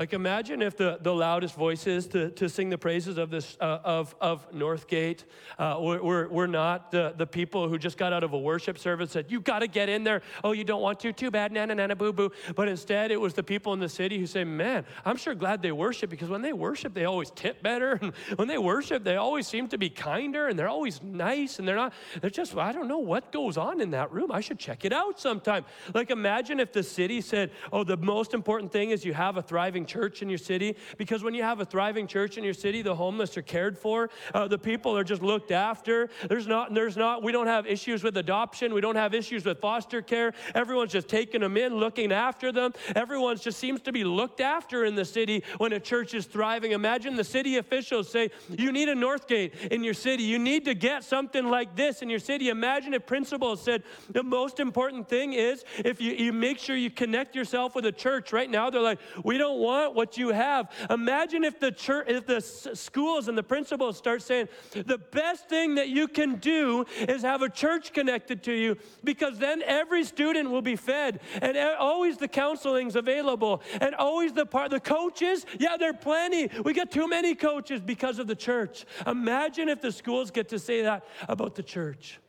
Like 0.00 0.14
imagine 0.14 0.62
if 0.62 0.78
the, 0.78 0.98
the 1.02 1.14
loudest 1.14 1.54
voices 1.54 2.06
to, 2.06 2.30
to 2.30 2.48
sing 2.48 2.70
the 2.70 2.78
praises 2.78 3.18
of 3.18 3.28
this 3.28 3.58
uh, 3.60 3.80
of, 3.84 4.14
of 4.18 4.50
Northgate 4.50 5.24
uh, 5.58 5.76
we're, 5.78 6.26
we're 6.26 6.46
not 6.46 6.90
the, 6.90 7.12
the 7.18 7.26
people 7.26 7.68
who 7.68 7.78
just 7.78 7.98
got 7.98 8.14
out 8.14 8.24
of 8.24 8.32
a 8.32 8.38
worship 8.38 8.78
service 8.78 9.10
said, 9.10 9.26
you 9.28 9.42
got 9.42 9.58
to 9.58 9.66
get 9.66 9.90
in 9.90 10.02
there. 10.02 10.22
Oh, 10.42 10.52
you 10.52 10.64
don't 10.64 10.80
want 10.80 11.00
to? 11.00 11.12
Too 11.12 11.30
bad, 11.30 11.52
nana 11.52 11.74
nana 11.74 11.94
boo 11.94 12.14
boo. 12.14 12.32
But 12.54 12.66
instead 12.66 13.10
it 13.10 13.20
was 13.20 13.34
the 13.34 13.42
people 13.42 13.74
in 13.74 13.78
the 13.78 13.90
city 13.90 14.18
who 14.18 14.26
say, 14.26 14.42
Man, 14.42 14.86
I'm 15.04 15.18
sure 15.18 15.34
glad 15.34 15.60
they 15.60 15.70
worship 15.70 16.08
because 16.08 16.30
when 16.30 16.40
they 16.40 16.54
worship, 16.54 16.94
they 16.94 17.04
always 17.04 17.30
tip 17.32 17.62
better. 17.62 17.98
And 18.00 18.14
when 18.36 18.48
they 18.48 18.56
worship, 18.56 19.04
they 19.04 19.16
always 19.16 19.46
seem 19.46 19.68
to 19.68 19.76
be 19.76 19.90
kinder 19.90 20.48
and 20.48 20.58
they're 20.58 20.68
always 20.68 21.02
nice 21.02 21.58
and 21.58 21.68
they're 21.68 21.76
not, 21.76 21.92
they're 22.22 22.30
just, 22.30 22.56
I 22.56 22.72
don't 22.72 22.88
know 22.88 23.00
what 23.00 23.32
goes 23.32 23.58
on 23.58 23.82
in 23.82 23.90
that 23.90 24.10
room. 24.10 24.32
I 24.32 24.40
should 24.40 24.58
check 24.58 24.86
it 24.86 24.92
out 24.94 25.20
sometime. 25.20 25.66
Like 25.92 26.10
imagine 26.10 26.58
if 26.58 26.72
the 26.72 26.82
city 26.82 27.20
said, 27.20 27.50
Oh, 27.70 27.84
the 27.84 27.98
most 27.98 28.32
important 28.32 28.72
thing 28.72 28.90
is 28.90 29.04
you 29.04 29.12
have 29.12 29.36
a 29.36 29.42
thriving 29.42 29.84
church 29.90 30.22
in 30.22 30.28
your 30.28 30.38
city 30.38 30.76
because 30.96 31.22
when 31.22 31.34
you 31.34 31.42
have 31.42 31.60
a 31.60 31.64
thriving 31.64 32.06
church 32.06 32.38
in 32.38 32.44
your 32.44 32.54
city, 32.54 32.82
the 32.82 32.94
homeless 32.94 33.36
are 33.36 33.42
cared 33.42 33.76
for, 33.76 34.08
uh, 34.34 34.46
the 34.46 34.58
people 34.58 34.96
are 34.96 35.04
just 35.04 35.22
looked 35.22 35.50
after. 35.50 36.08
There's 36.28 36.46
not, 36.46 36.72
there's 36.74 36.96
not, 36.96 37.22
we 37.22 37.32
don't 37.32 37.48
have 37.48 37.66
issues 37.66 38.04
with 38.04 38.16
adoption, 38.16 38.72
we 38.72 38.80
don't 38.80 38.96
have 38.96 39.14
issues 39.14 39.44
with 39.44 39.60
foster 39.60 40.00
care. 40.02 40.32
Everyone's 40.54 40.92
just 40.92 41.08
taking 41.08 41.40
them 41.40 41.56
in, 41.56 41.74
looking 41.74 42.12
after 42.12 42.52
them. 42.52 42.72
Everyone 42.94 43.36
just 43.36 43.58
seems 43.58 43.80
to 43.82 43.92
be 43.92 44.04
looked 44.04 44.40
after 44.40 44.84
in 44.84 44.94
the 44.94 45.04
city 45.04 45.42
when 45.58 45.72
a 45.72 45.80
church 45.80 46.14
is 46.14 46.26
thriving. 46.26 46.72
Imagine 46.72 47.16
the 47.16 47.24
city 47.24 47.56
officials 47.56 48.10
say, 48.10 48.30
You 48.48 48.70
need 48.72 48.88
a 48.88 48.94
Northgate 48.94 49.68
in 49.68 49.82
your 49.82 49.94
city. 49.94 50.22
You 50.22 50.38
need 50.38 50.64
to 50.66 50.74
get 50.74 51.04
something 51.04 51.46
like 51.48 51.74
this 51.74 52.02
in 52.02 52.08
your 52.08 52.18
city. 52.18 52.48
Imagine 52.48 52.94
if 52.94 53.06
principals 53.06 53.62
said, 53.62 53.82
The 54.10 54.22
most 54.22 54.60
important 54.60 55.08
thing 55.08 55.32
is 55.32 55.64
if 55.84 56.00
you, 56.00 56.12
you 56.12 56.32
make 56.32 56.58
sure 56.58 56.76
you 56.76 56.90
connect 56.90 57.34
yourself 57.34 57.74
with 57.74 57.86
a 57.86 57.92
church. 57.92 58.32
Right 58.32 58.50
now, 58.50 58.70
they're 58.70 58.88
like, 58.92 59.00
We 59.24 59.38
don't 59.38 59.58
want 59.58 59.69
what 59.94 60.18
you 60.18 60.28
have. 60.28 60.70
Imagine 60.88 61.44
if 61.44 61.58
the 61.58 61.72
church, 61.72 62.06
if 62.08 62.26
the 62.26 62.40
schools 62.40 63.28
and 63.28 63.36
the 63.36 63.42
principals 63.42 63.96
start 63.96 64.22
saying, 64.22 64.48
The 64.72 64.98
best 64.98 65.48
thing 65.48 65.76
that 65.76 65.88
you 65.88 66.08
can 66.08 66.36
do 66.36 66.84
is 66.98 67.22
have 67.22 67.42
a 67.42 67.48
church 67.48 67.92
connected 67.92 68.42
to 68.44 68.52
you 68.52 68.76
because 69.04 69.38
then 69.38 69.62
every 69.64 70.04
student 70.04 70.50
will 70.50 70.62
be 70.62 70.76
fed 70.76 71.20
and 71.40 71.56
always 71.78 72.16
the 72.16 72.28
counseling's 72.28 72.96
available 72.96 73.62
and 73.80 73.94
always 73.94 74.32
the 74.32 74.46
part, 74.46 74.70
the 74.70 74.80
coaches, 74.80 75.46
yeah, 75.58 75.76
they're 75.76 75.92
plenty. 75.92 76.48
We 76.64 76.72
got 76.72 76.90
too 76.90 77.08
many 77.08 77.34
coaches 77.34 77.80
because 77.80 78.18
of 78.18 78.26
the 78.26 78.36
church. 78.36 78.84
Imagine 79.06 79.68
if 79.68 79.80
the 79.80 79.92
schools 79.92 80.30
get 80.30 80.48
to 80.50 80.58
say 80.58 80.82
that 80.82 81.04
about 81.28 81.54
the 81.54 81.62
church. 81.62 82.20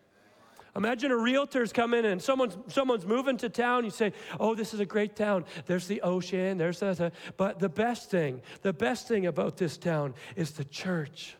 Imagine 0.76 1.12
a 1.12 1.18
realtor's 1.18 1.74
come 1.74 1.94
in 1.94 2.06
and 2.06 2.22
someone's, 2.22 2.58
someone's 2.68 3.06
moving 3.06 3.36
to 3.38 3.50
town. 3.50 3.84
You 3.84 3.92
say, 3.92 4.14
Oh, 4.40 4.56
this 4.56 4.74
is 4.74 4.80
a 4.80 4.86
great 4.86 5.16
town. 5.16 5.44
There's 5.66 5.88
the 5.88 6.02
ocean, 6.02 6.58
there's 6.58 6.80
the, 6.80 7.12
but 7.36 7.60
the 7.60 7.70
best 7.70 8.10
thing, 8.10 8.42
the 8.62 8.72
best 8.72 9.08
thing 9.08 9.26
about 9.26 9.58
this 9.58 9.78
town 9.78 10.14
is 10.36 10.52
the 10.52 10.64
church. 10.64 11.36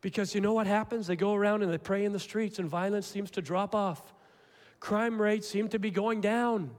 Because 0.00 0.34
you 0.34 0.40
know 0.40 0.54
what 0.54 0.66
happens? 0.66 1.06
They 1.06 1.16
go 1.16 1.34
around 1.34 1.62
and 1.62 1.72
they 1.72 1.78
pray 1.78 2.04
in 2.04 2.12
the 2.12 2.18
streets, 2.18 2.58
and 2.58 2.68
violence 2.68 3.06
seems 3.06 3.30
to 3.32 3.42
drop 3.42 3.74
off. 3.74 4.14
Crime 4.80 5.20
rates 5.20 5.46
seem 5.46 5.68
to 5.68 5.78
be 5.78 5.90
going 5.90 6.20
down. 6.20 6.70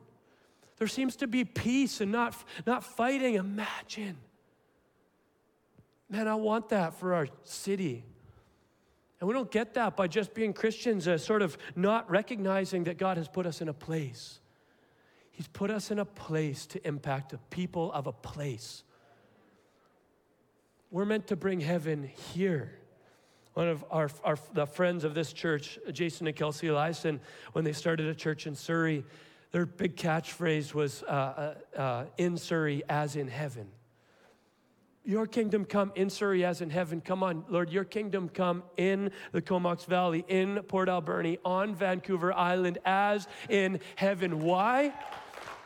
There 0.78 0.88
seems 0.88 1.16
to 1.18 1.28
be 1.28 1.46
peace 1.46 2.02
and 2.02 2.12
not, 2.12 2.36
not 2.66 2.84
fighting. 2.84 3.36
Imagine. 3.36 4.18
Man, 6.10 6.28
I 6.28 6.36
want 6.36 6.70
that 6.70 6.96
for 6.96 7.14
our 7.14 7.28
city. 7.44 8.04
And 9.22 9.28
we 9.28 9.36
don't 9.36 9.52
get 9.52 9.76
that 9.76 9.96
by 9.96 10.08
just 10.08 10.34
being 10.34 10.52
Christians, 10.52 11.08
uh, 11.08 11.16
sort 11.20 11.44
of 11.44 11.56
not 11.76 12.10
recognizing 12.10 12.86
that 12.86 12.98
God 12.98 13.18
has 13.18 13.28
put 13.28 13.46
us 13.46 13.62
in 13.62 13.70
a 13.70 13.74
place. 13.74 14.40
He's 15.30 15.48
put 15.48 15.70
us 15.70 15.92
in 15.92 16.00
a 16.00 16.06
place 16.06 16.66
to 16.66 16.86
impact 16.88 17.30
the 17.30 17.38
people 17.52 17.92
of 17.94 18.08
a 18.08 18.12
place. 18.12 18.84
We're 20.90 21.06
meant 21.06 21.28
to 21.28 21.36
bring 21.36 21.60
heaven 21.60 22.10
here. 22.34 22.74
One 23.54 23.68
of 23.68 23.86
our, 23.92 24.10
our 24.24 24.40
the 24.54 24.66
friends 24.66 25.04
of 25.04 25.14
this 25.14 25.34
church, 25.34 25.78
Jason 25.92 26.26
and 26.26 26.36
Kelsey 26.36 26.68
Eliason, 26.68 27.20
when 27.52 27.64
they 27.64 27.74
started 27.74 28.08
a 28.08 28.16
church 28.16 28.48
in 28.48 28.56
Surrey, 28.56 29.06
their 29.52 29.68
big 29.68 29.98
catchphrase 29.98 30.74
was 30.74 31.04
uh, 31.04 31.56
uh, 31.76 31.80
uh, 31.80 32.06
in 32.18 32.38
Surrey 32.38 32.82
as 32.90 33.16
in 33.16 33.28
heaven. 33.28 33.68
Your 35.04 35.26
kingdom 35.26 35.66
come 35.66 35.92
in 35.96 36.12
Surrey 36.12 36.46
as 36.46 36.62
in 36.62 36.70
heaven. 36.70 37.02
Come 37.02 37.24
on, 37.24 37.44
Lord, 37.50 37.72
your 37.72 37.84
kingdom 37.84 38.30
come 38.30 38.62
in 38.78 39.12
the 39.32 39.42
Comox 39.42 39.86
Valley, 39.86 40.24
in 40.28 40.62
Port 40.68 40.90
Alberni, 40.90 41.40
on 41.44 41.74
Vancouver 41.74 42.32
Island 42.32 42.78
as 42.86 43.28
in 43.50 43.80
heaven. 43.96 44.42
Why? 44.42 44.94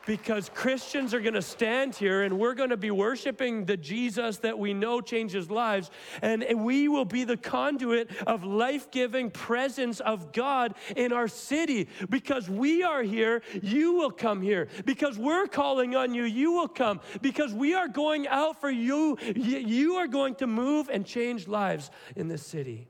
Because 0.05 0.49
Christians 0.53 1.13
are 1.13 1.19
going 1.19 1.33
to 1.33 1.41
stand 1.41 1.95
here 1.95 2.23
and 2.23 2.39
we're 2.39 2.53
going 2.53 2.69
to 2.69 2.77
be 2.77 2.91
worshiping 2.91 3.65
the 3.65 3.77
Jesus 3.77 4.37
that 4.37 4.57
we 4.57 4.73
know 4.73 5.01
changes 5.01 5.49
lives. 5.49 5.89
And 6.21 6.43
we 6.63 6.87
will 6.87 7.05
be 7.05 7.23
the 7.23 7.37
conduit 7.37 8.11
of 8.27 8.43
life 8.43 8.91
giving 8.91 9.31
presence 9.31 9.99
of 9.99 10.31
God 10.31 10.75
in 10.95 11.11
our 11.11 11.27
city. 11.27 11.89
Because 12.09 12.49
we 12.49 12.83
are 12.83 13.03
here, 13.03 13.41
you 13.61 13.93
will 13.93 14.11
come 14.11 14.41
here. 14.41 14.67
Because 14.85 15.17
we're 15.17 15.47
calling 15.47 15.95
on 15.95 16.13
you, 16.13 16.23
you 16.23 16.51
will 16.51 16.67
come. 16.67 17.01
Because 17.21 17.53
we 17.53 17.73
are 17.73 17.87
going 17.87 18.27
out 18.27 18.61
for 18.61 18.69
you, 18.69 19.17
you 19.35 19.95
are 19.95 20.07
going 20.07 20.35
to 20.35 20.47
move 20.47 20.89
and 20.89 21.05
change 21.05 21.47
lives 21.47 21.89
in 22.15 22.27
this 22.27 22.45
city. 22.45 22.87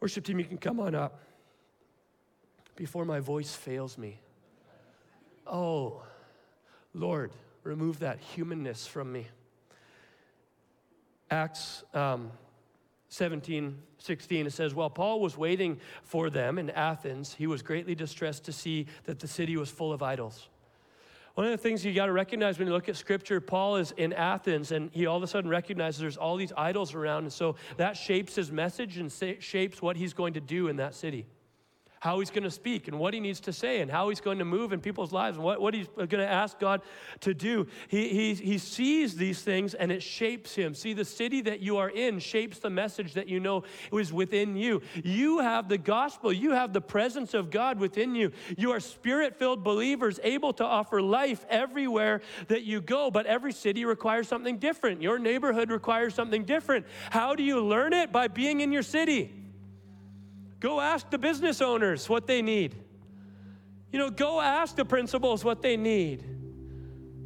Worship 0.00 0.24
team, 0.24 0.38
you 0.38 0.44
can 0.44 0.58
come 0.58 0.80
on 0.80 0.94
up 0.94 1.20
before 2.76 3.04
my 3.04 3.20
voice 3.20 3.54
fails 3.54 3.98
me. 3.98 4.20
Oh, 5.50 6.02
Lord, 6.94 7.32
remove 7.64 7.98
that 7.98 8.20
humanness 8.20 8.86
from 8.86 9.12
me. 9.12 9.26
Acts 11.28 11.82
um, 11.92 12.30
17, 13.08 13.76
16, 13.98 14.46
it 14.46 14.52
says, 14.52 14.74
While 14.74 14.90
Paul 14.90 15.20
was 15.20 15.36
waiting 15.36 15.80
for 16.04 16.30
them 16.30 16.56
in 16.58 16.70
Athens, 16.70 17.34
he 17.34 17.48
was 17.48 17.62
greatly 17.62 17.96
distressed 17.96 18.44
to 18.44 18.52
see 18.52 18.86
that 19.04 19.18
the 19.18 19.26
city 19.26 19.56
was 19.56 19.68
full 19.70 19.92
of 19.92 20.02
idols. 20.02 20.48
One 21.34 21.46
of 21.46 21.52
the 21.52 21.58
things 21.58 21.84
you 21.84 21.92
got 21.94 22.06
to 22.06 22.12
recognize 22.12 22.58
when 22.58 22.68
you 22.68 22.74
look 22.74 22.88
at 22.88 22.96
scripture, 22.96 23.40
Paul 23.40 23.76
is 23.76 23.92
in 23.96 24.12
Athens 24.12 24.72
and 24.72 24.90
he 24.92 25.06
all 25.06 25.16
of 25.16 25.22
a 25.22 25.26
sudden 25.26 25.50
recognizes 25.50 26.00
there's 26.00 26.16
all 26.16 26.36
these 26.36 26.52
idols 26.56 26.94
around. 26.94 27.22
And 27.24 27.32
so 27.32 27.56
that 27.76 27.96
shapes 27.96 28.34
his 28.34 28.52
message 28.52 28.98
and 28.98 29.10
shapes 29.40 29.80
what 29.80 29.96
he's 29.96 30.12
going 30.12 30.34
to 30.34 30.40
do 30.40 30.68
in 30.68 30.76
that 30.76 30.94
city 30.94 31.26
how 32.00 32.18
he's 32.18 32.30
going 32.30 32.44
to 32.44 32.50
speak 32.50 32.88
and 32.88 32.98
what 32.98 33.12
he 33.12 33.20
needs 33.20 33.40
to 33.40 33.52
say 33.52 33.80
and 33.80 33.90
how 33.90 34.08
he's 34.08 34.22
going 34.22 34.38
to 34.38 34.44
move 34.44 34.72
in 34.72 34.80
people's 34.80 35.12
lives 35.12 35.36
and 35.36 35.44
what, 35.44 35.60
what 35.60 35.74
he's 35.74 35.86
going 35.96 36.08
to 36.08 36.26
ask 36.26 36.58
God 36.58 36.80
to 37.20 37.34
do. 37.34 37.66
He, 37.88 38.08
he, 38.08 38.34
he 38.34 38.58
sees 38.58 39.16
these 39.16 39.42
things 39.42 39.74
and 39.74 39.92
it 39.92 40.02
shapes 40.02 40.54
him. 40.54 40.74
See, 40.74 40.94
the 40.94 41.04
city 41.04 41.42
that 41.42 41.60
you 41.60 41.76
are 41.76 41.90
in 41.90 42.18
shapes 42.18 42.58
the 42.58 42.70
message 42.70 43.12
that 43.14 43.28
you 43.28 43.38
know 43.38 43.64
is 43.92 44.14
within 44.14 44.56
you. 44.56 44.80
You 45.04 45.40
have 45.40 45.68
the 45.68 45.76
gospel, 45.76 46.32
you 46.32 46.52
have 46.52 46.72
the 46.72 46.80
presence 46.80 47.34
of 47.34 47.50
God 47.50 47.78
within 47.78 48.14
you. 48.14 48.32
You 48.56 48.72
are 48.72 48.80
spirit 48.80 49.36
filled 49.36 49.62
believers 49.62 50.18
able 50.22 50.54
to 50.54 50.64
offer 50.64 51.02
life 51.02 51.44
everywhere 51.50 52.22
that 52.48 52.62
you 52.62 52.80
go, 52.80 53.10
but 53.10 53.26
every 53.26 53.52
city 53.52 53.84
requires 53.84 54.26
something 54.26 54.56
different. 54.56 55.02
Your 55.02 55.18
neighborhood 55.18 55.70
requires 55.70 56.14
something 56.14 56.44
different. 56.44 56.86
How 57.10 57.34
do 57.34 57.42
you 57.42 57.60
learn 57.60 57.92
it? 57.92 58.10
By 58.10 58.28
being 58.28 58.62
in 58.62 58.72
your 58.72 58.82
city. 58.82 59.39
Go 60.60 60.78
ask 60.80 61.08
the 61.10 61.18
business 61.18 61.60
owners 61.62 62.08
what 62.08 62.26
they 62.26 62.42
need. 62.42 62.76
You 63.92 63.98
know, 63.98 64.10
go 64.10 64.40
ask 64.40 64.76
the 64.76 64.84
principals 64.84 65.42
what 65.42 65.62
they 65.62 65.76
need. 65.76 66.24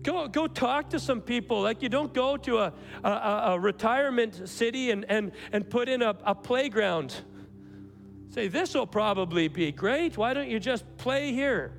Go, 0.02 0.28
go 0.28 0.46
talk 0.46 0.90
to 0.90 1.00
some 1.00 1.20
people. 1.20 1.60
Like 1.60 1.82
you 1.82 1.88
don't 1.88 2.14
go 2.14 2.36
to 2.36 2.58
a, 2.58 2.72
a, 3.02 3.08
a 3.08 3.58
retirement 3.58 4.48
city 4.48 4.90
and, 4.90 5.04
and, 5.08 5.32
and 5.52 5.68
put 5.68 5.88
in 5.88 6.02
a, 6.02 6.16
a 6.24 6.34
playground. 6.34 7.14
Say, 8.30 8.48
this 8.48 8.74
will 8.74 8.86
probably 8.86 9.48
be 9.48 9.72
great. 9.72 10.16
Why 10.16 10.32
don't 10.32 10.48
you 10.48 10.60
just 10.60 10.84
play 10.96 11.32
here? 11.32 11.72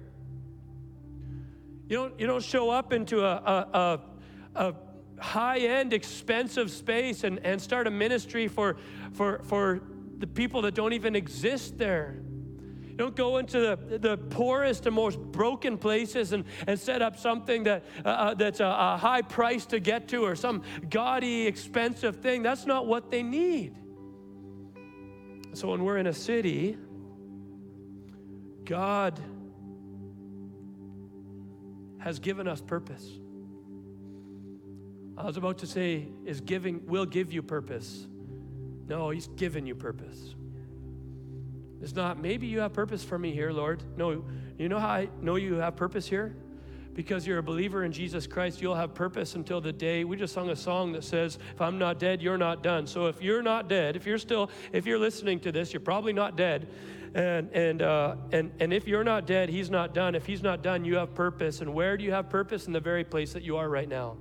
You 1.88 1.98
don't, 1.98 2.20
you 2.20 2.28
don't 2.28 2.44
show 2.44 2.70
up 2.70 2.94
into 2.94 3.24
a, 3.24 3.36
a, 3.36 4.00
a, 4.56 4.66
a 4.68 4.76
high 5.22 5.60
end, 5.60 5.94
expensive 5.94 6.72
space 6.72 7.24
and, 7.24 7.40
and 7.46 7.62
start 7.62 7.88
a 7.88 7.92
ministry 7.92 8.48
for, 8.48 8.78
for, 9.14 9.42
for 9.44 9.82
the 10.18 10.28
people 10.28 10.62
that 10.64 10.74
don't 10.76 10.94
even 10.94 11.16
exist 11.16 11.78
there. 11.78 12.20
Don't 12.96 13.16
go 13.16 13.38
into 13.38 13.60
the, 13.60 13.98
the 13.98 14.18
poorest 14.18 14.86
and 14.86 14.96
most 14.96 15.20
broken 15.20 15.78
places 15.78 16.32
and, 16.32 16.46
and 16.66 16.80
set 16.80 17.02
up 17.02 17.18
something 17.18 17.64
that, 17.64 17.84
uh, 18.06 18.08
uh, 18.08 18.34
that's 18.36 18.62
a, 18.62 18.66
a 18.66 18.98
high 18.98 19.22
price 19.22 19.66
to 19.68 19.80
get 19.82 20.08
to 20.10 20.24
or 20.24 20.36
some 20.36 20.64
gaudy, 20.90 21.46
expensive 21.46 22.18
thing. 22.18 22.42
That's 22.42 22.66
not 22.66 22.88
what 22.88 23.12
they 23.12 23.22
need. 23.22 23.76
So 25.54 25.72
when 25.72 25.84
we're 25.84 25.98
in 25.98 26.08
a 26.08 26.14
city, 26.14 26.78
God 28.64 29.20
has 32.00 32.20
given 32.20 32.48
us 32.48 32.62
purpose. 32.62 33.10
I 35.18 35.26
was 35.26 35.38
about 35.38 35.58
to 35.60 35.68
say, 35.68 36.08
is 36.26 36.40
giving, 36.40 36.86
will 36.88 37.06
give 37.06 37.32
you 37.34 37.42
purpose. 37.42 38.08
No, 38.88 39.10
He's 39.10 39.28
given 39.28 39.66
you 39.66 39.76
purpose. 39.76 40.36
It's 41.82 41.94
not, 41.94 42.20
maybe 42.20 42.48
you 42.48 42.60
have 42.62 42.74
purpose 42.74 43.04
for 43.04 43.20
me 43.20 43.32
here, 43.32 43.52
Lord. 43.52 43.84
No, 43.98 44.24
you 44.58 44.70
know 44.70 44.80
how 44.80 44.90
I 44.90 45.10
know 45.22 45.36
you 45.36 45.56
have 45.56 45.76
purpose 45.76 46.08
here? 46.08 46.36
Because 46.94 47.28
you're 47.28 47.40
a 47.40 47.44
believer 47.44 47.84
in 47.84 47.92
Jesus 47.92 48.26
Christ, 48.26 48.62
you'll 48.62 48.76
have 48.76 48.94
purpose 48.94 49.36
until 49.36 49.60
the 49.60 49.74
day. 49.74 50.06
We 50.06 50.16
just 50.16 50.34
sung 50.34 50.50
a 50.50 50.56
song 50.56 50.94
that 50.94 51.04
says, 51.04 51.38
If 51.54 51.62
I'm 51.62 51.78
not 51.78 52.00
dead, 52.00 52.22
you're 52.22 52.38
not 52.38 52.64
done. 52.64 52.88
So 52.88 53.08
if 53.08 53.22
you're 53.22 53.42
not 53.42 53.68
dead, 53.68 53.98
if 53.98 54.06
you're 54.06 54.18
still, 54.18 54.50
if 54.72 54.86
you're 54.86 54.98
listening 54.98 55.42
to 55.42 55.52
this, 55.52 55.74
you're 55.74 55.82
probably 55.82 56.14
not 56.14 56.38
dead. 56.38 56.70
And, 57.14 57.50
and, 57.52 57.82
uh, 57.82 58.16
and, 58.32 58.52
and 58.60 58.74
if 58.74 58.88
you're 58.88 59.04
not 59.04 59.28
dead, 59.28 59.50
He's 59.50 59.70
not 59.70 59.94
done. 59.94 60.16
If 60.16 60.26
He's 60.26 60.42
not 60.42 60.62
done, 60.62 60.86
you 60.86 60.96
have 60.96 61.14
purpose. 61.14 61.62
And 61.62 61.74
where 61.74 61.98
do 61.98 62.04
you 62.04 62.12
have 62.12 62.30
purpose? 62.30 62.68
In 62.68 62.74
the 62.74 62.80
very 62.80 63.04
place 63.04 63.34
that 63.34 63.44
you 63.44 63.58
are 63.58 63.70
right 63.70 63.88
now. 63.88 64.18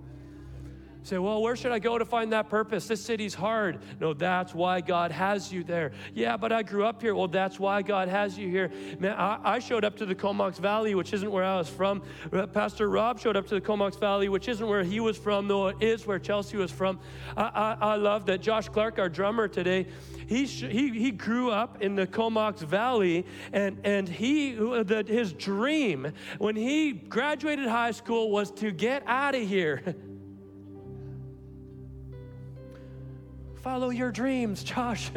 Say, 1.04 1.18
well, 1.18 1.42
where 1.42 1.54
should 1.54 1.70
I 1.70 1.78
go 1.78 1.98
to 1.98 2.04
find 2.04 2.32
that 2.32 2.48
purpose? 2.48 2.88
This 2.88 3.04
city's 3.04 3.34
hard. 3.34 3.78
No, 4.00 4.14
that's 4.14 4.54
why 4.54 4.80
God 4.80 5.10
has 5.10 5.52
you 5.52 5.62
there. 5.62 5.92
Yeah, 6.14 6.36
but 6.36 6.50
I 6.50 6.62
grew 6.62 6.84
up 6.84 7.02
here. 7.02 7.14
Well, 7.14 7.28
that's 7.28 7.60
why 7.60 7.82
God 7.82 8.08
has 8.08 8.38
you 8.38 8.48
here. 8.48 8.70
Man, 8.98 9.12
I, 9.12 9.38
I 9.44 9.58
showed 9.58 9.84
up 9.84 9.96
to 9.98 10.06
the 10.06 10.14
Comox 10.14 10.58
Valley, 10.58 10.94
which 10.94 11.12
isn't 11.12 11.30
where 11.30 11.44
I 11.44 11.58
was 11.58 11.68
from. 11.68 12.02
Uh, 12.32 12.46
Pastor 12.46 12.88
Rob 12.88 13.20
showed 13.20 13.36
up 13.36 13.46
to 13.48 13.54
the 13.54 13.60
Comox 13.60 13.96
Valley, 13.96 14.28
which 14.28 14.48
isn't 14.48 14.66
where 14.66 14.82
he 14.82 14.98
was 14.98 15.18
from, 15.18 15.46
though 15.46 15.68
it 15.68 15.76
is 15.80 16.06
where 16.06 16.18
Chelsea 16.18 16.56
was 16.56 16.70
from. 16.70 16.98
I, 17.36 17.42
I, 17.42 17.76
I 17.92 17.96
love 17.96 18.24
that 18.26 18.40
Josh 18.40 18.70
Clark, 18.70 18.98
our 18.98 19.10
drummer 19.10 19.46
today, 19.46 19.86
he, 20.26 20.46
he, 20.46 20.88
he 20.88 21.10
grew 21.10 21.50
up 21.50 21.82
in 21.82 21.96
the 21.96 22.06
Comox 22.06 22.62
Valley, 22.62 23.26
and, 23.52 23.78
and 23.84 24.08
he, 24.08 24.52
the, 24.52 25.04
his 25.06 25.34
dream 25.34 26.12
when 26.38 26.56
he 26.56 26.92
graduated 26.92 27.66
high 27.66 27.90
school 27.90 28.30
was 28.30 28.50
to 28.52 28.70
get 28.70 29.02
out 29.06 29.34
of 29.34 29.46
here. 29.46 29.94
Follow 33.64 33.88
your 33.88 34.12
dreams, 34.12 34.62
Josh. 34.62 35.10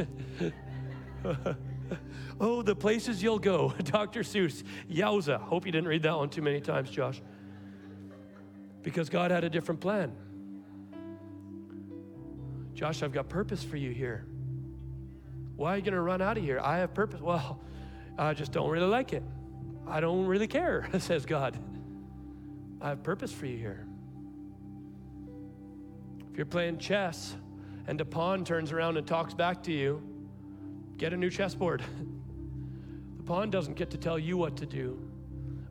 oh, 2.40 2.62
the 2.62 2.74
places 2.74 3.22
you'll 3.22 3.40
go. 3.40 3.74
Dr. 3.84 4.22
Seuss. 4.22 4.64
Yowza. 4.90 5.38
Hope 5.38 5.66
you 5.66 5.72
didn't 5.74 5.90
read 5.90 6.04
that 6.04 6.16
one 6.16 6.30
too 6.30 6.42
many 6.42 6.62
times, 6.62 6.90
Josh. 6.90 7.22
Because 8.84 9.10
God 9.10 9.32
had 9.32 9.44
a 9.44 9.50
different 9.50 9.82
plan. 9.82 10.14
Josh, 12.74 13.04
I've 13.04 13.12
got 13.12 13.28
purpose 13.28 13.66
for 13.66 13.76
you 13.76 13.92
here. 13.92 14.26
Why 15.58 15.74
are 15.74 15.76
you 15.76 15.82
going 15.82 15.96
to 15.96 16.02
run 16.02 16.22
out 16.22 16.38
of 16.38 16.44
here? 16.46 16.62
I 16.64 16.78
have 16.78 16.94
purpose. 16.94 17.20
Well, 17.20 17.60
I 18.18 18.34
just 18.34 18.54
don't 18.54 18.70
really 18.70 18.88
like 18.88 19.12
it. 19.12 19.24
I 19.86 20.00
don't 20.00 20.26
really 20.26 20.48
care, 20.48 20.88
says 21.00 21.26
God. 21.26 21.60
I 22.80 22.88
have 22.90 23.04
purpose 23.04 23.34
for 23.34 23.46
you 23.46 23.58
here. 23.58 23.86
If 26.32 26.38
you're 26.38 26.46
playing 26.46 26.78
chess, 26.78 27.36
and 27.88 28.00
a 28.02 28.06
pawn 28.06 28.44
turns 28.44 28.72
around 28.72 28.98
and 28.98 29.08
talks 29.08 29.34
back 29.34 29.64
to 29.64 29.72
you, 29.72 30.02
get 30.98 31.14
a 31.14 31.18
new 31.18 31.30
chessboard. 31.30 31.82
the 33.18 33.24
pawn 33.24 33.50
doesn't 33.50 33.76
get 33.76 33.90
to 33.92 33.98
tell 33.98 34.20
you 34.20 34.38
what 34.38 34.58
to 34.58 34.66
do. 34.66 35.00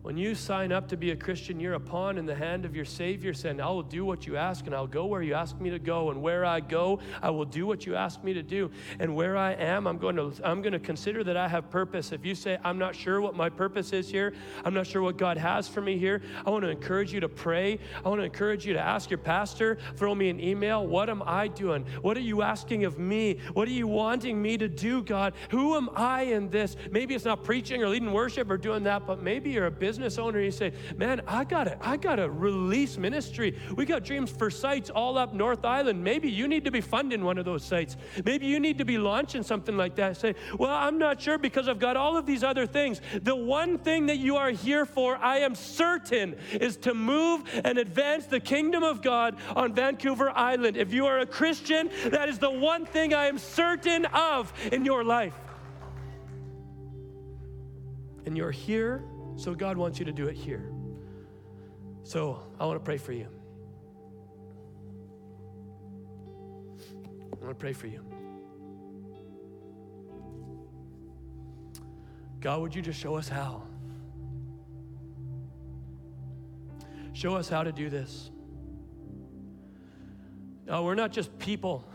When 0.07 0.17
you 0.17 0.37
sign 0.37 0.71
up 0.71 0.87
to 0.91 0.97
be 0.97 1.11
a 1.11 1.17
Christian, 1.17 1.59
you're 1.59 1.75
a 1.75 1.81
pawn 1.81 2.17
in 2.17 2.27
the 2.27 2.35
hand 2.37 2.65
of 2.65 2.77
your 2.77 2.85
Savior, 2.85 3.35
saying, 3.35 3.61
I 3.61 3.67
will 3.67 3.83
do 3.83 4.05
what 4.05 4.25
you 4.25 4.37
ask, 4.37 4.65
and 4.67 4.73
I'll 4.73 4.87
go 4.87 5.07
where 5.07 5.21
you 5.21 5.35
ask 5.35 5.61
me 5.61 5.69
to 5.71 5.81
go. 5.81 6.13
And 6.13 6.23
where 6.23 6.45
I 6.45 6.61
go, 6.61 7.01
I 7.21 7.31
will 7.31 7.45
do 7.45 7.67
what 7.67 7.87
you 7.87 7.97
ask 7.97 8.23
me 8.23 8.33
to 8.33 8.43
do. 8.45 8.71
And 9.01 9.17
where 9.17 9.37
I 9.37 9.55
am, 9.55 9.89
I'm 9.89 9.99
going 9.99 10.15
to, 10.15 10.33
I'm 10.45 10.63
going 10.63 10.75
to 10.75 10.79
consider 10.79 11.25
that 11.25 11.37
I 11.37 11.49
have 11.49 11.71
purpose. 11.71 12.13
If 12.13 12.25
you 12.25 12.37
say, 12.37 12.57
I'm 12.63 12.79
not 12.79 12.95
sure 12.95 13.21
what 13.21 13.35
my 13.35 13.49
purpose 13.49 13.93
is 13.93 14.09
here, 14.09 14.33
I'm 14.65 14.73
not 14.73 14.87
sure 14.87 15.03
what 15.03 15.19
God 15.19 15.39
has 15.39 15.67
for 15.67 15.81
me 15.81 15.99
here, 15.99 16.23
I 16.47 16.51
want 16.51 16.63
to 16.63 16.71
encourage 16.71 17.13
you 17.13 17.19
to 17.19 17.29
pray. 17.29 17.81
I 18.05 18.09
want 18.09 18.21
to 18.21 18.25
encourage 18.27 18.65
you 18.65 18.75
to 18.75 18.81
ask 18.81 19.11
your 19.11 19.19
pastor, 19.19 19.77
throw 19.97 20.15
me 20.15 20.29
an 20.29 20.39
email. 20.39 20.87
What 20.87 21.11
am 21.11 21.21
I 21.27 21.49
doing? 21.49 21.85
What 22.03 22.17
are 22.17 22.21
you 22.21 22.43
asking 22.43 22.85
of 22.85 22.97
me? 22.97 23.41
What 23.55 23.67
are 23.67 23.73
you 23.73 23.89
wanting 23.89 24.41
me 24.41 24.57
to 24.57 24.69
do, 24.69 25.03
God? 25.03 25.35
Who 25.51 25.75
am 25.75 25.91
I 25.97 26.23
in 26.23 26.49
this? 26.49 26.77
Maybe 26.93 27.17
it's 27.17 27.25
not 27.25 27.43
preaching 27.43 27.83
or 27.83 27.89
leading 27.89 28.13
worship 28.13 28.49
or 28.49 28.57
doing 28.57 28.85
that, 28.85 29.05
but 29.05 29.21
maybe 29.21 29.51
you're 29.51 29.67
a 29.67 29.71
business 29.73 29.96
business 29.97 30.19
owner, 30.19 30.43
you 30.43 30.51
say, 30.51 30.75
Man, 30.99 31.23
I 31.27 31.45
gotta, 31.45 31.79
I 31.81 31.97
gotta 31.97 32.29
release 32.29 32.99
ministry. 32.99 33.59
We 33.75 33.87
got 33.87 34.05
dreams 34.05 34.31
for 34.31 34.51
sites 34.51 34.91
all 34.91 35.17
up 35.17 35.33
North 35.33 35.65
Island. 35.65 36.05
Maybe 36.05 36.31
you 36.31 36.47
need 36.49 36.67
to 36.67 36.71
be 36.71 36.83
funding 36.83 37.25
one 37.25 37.39
of 37.39 37.47
those 37.47 37.65
sites. 37.65 37.97
Maybe 38.23 38.47
you 38.47 38.61
need 38.61 38.77
to 38.77 38.85
be 38.85 38.99
launching 38.99 39.43
something 39.43 39.75
like 39.75 39.97
that. 39.97 40.19
Say, 40.19 40.35
Well, 40.59 40.71
I'm 40.71 40.99
not 40.99 41.19
sure 41.19 41.39
because 41.39 41.67
I've 41.67 41.79
got 41.79 41.97
all 41.97 42.19
of 42.19 42.27
these 42.27 42.45
other 42.45 42.67
things. 42.67 43.01
The 43.23 43.35
one 43.35 43.79
thing 43.79 44.05
that 44.07 44.19
you 44.19 44.37
are 44.37 44.51
here 44.51 44.85
for, 44.85 45.17
I 45.17 45.39
am 45.39 45.55
certain, 45.55 46.37
is 46.53 46.77
to 46.79 46.93
move 46.93 47.45
and 47.65 47.79
advance 47.79 48.27
the 48.27 48.41
kingdom 48.41 48.83
of 48.83 49.01
God 49.01 49.37
on 49.55 49.73
Vancouver 49.73 50.29
Island. 50.29 50.77
If 50.77 50.93
you 50.93 51.07
are 51.07 51.21
a 51.21 51.27
Christian, 51.27 51.89
that 52.11 52.29
is 52.29 52.39
the 52.39 52.51
one 52.51 52.85
thing 52.85 53.15
I 53.15 53.29
am 53.29 53.39
certain 53.39 54.05
of 54.05 54.53
in 54.71 54.85
your 54.85 55.05
life. 55.05 55.33
And 58.27 58.37
you're 58.37 58.51
here 58.51 59.03
so 59.37 59.55
God 59.55 59.77
wants 59.77 59.99
you 59.99 60.05
to 60.07 60.13
do 60.13 60.27
it 60.29 60.35
here. 60.37 60.73
So 62.03 62.43
I 62.59 62.67
want 62.67 62.79
to 62.79 62.85
pray 62.85 62.97
for 62.97 63.13
you. 63.13 63.29
I 67.33 67.45
want 67.45 67.51
to 67.51 67.55
pray 67.55 67.73
for 67.73 67.87
you. 67.87 68.03
God, 72.41 72.61
would 72.61 72.75
you 72.75 72.83
just 72.83 72.99
show 72.99 73.17
us 73.17 73.29
how? 73.29 73.63
Show 77.13 77.35
us 77.35 77.49
how 77.49 77.63
to 77.63 77.73
do 77.73 77.91
this. 77.91 78.31
No, 80.67 80.83
we're 80.83 80.95
not 80.95 81.13
just 81.13 81.39
people 81.39 81.89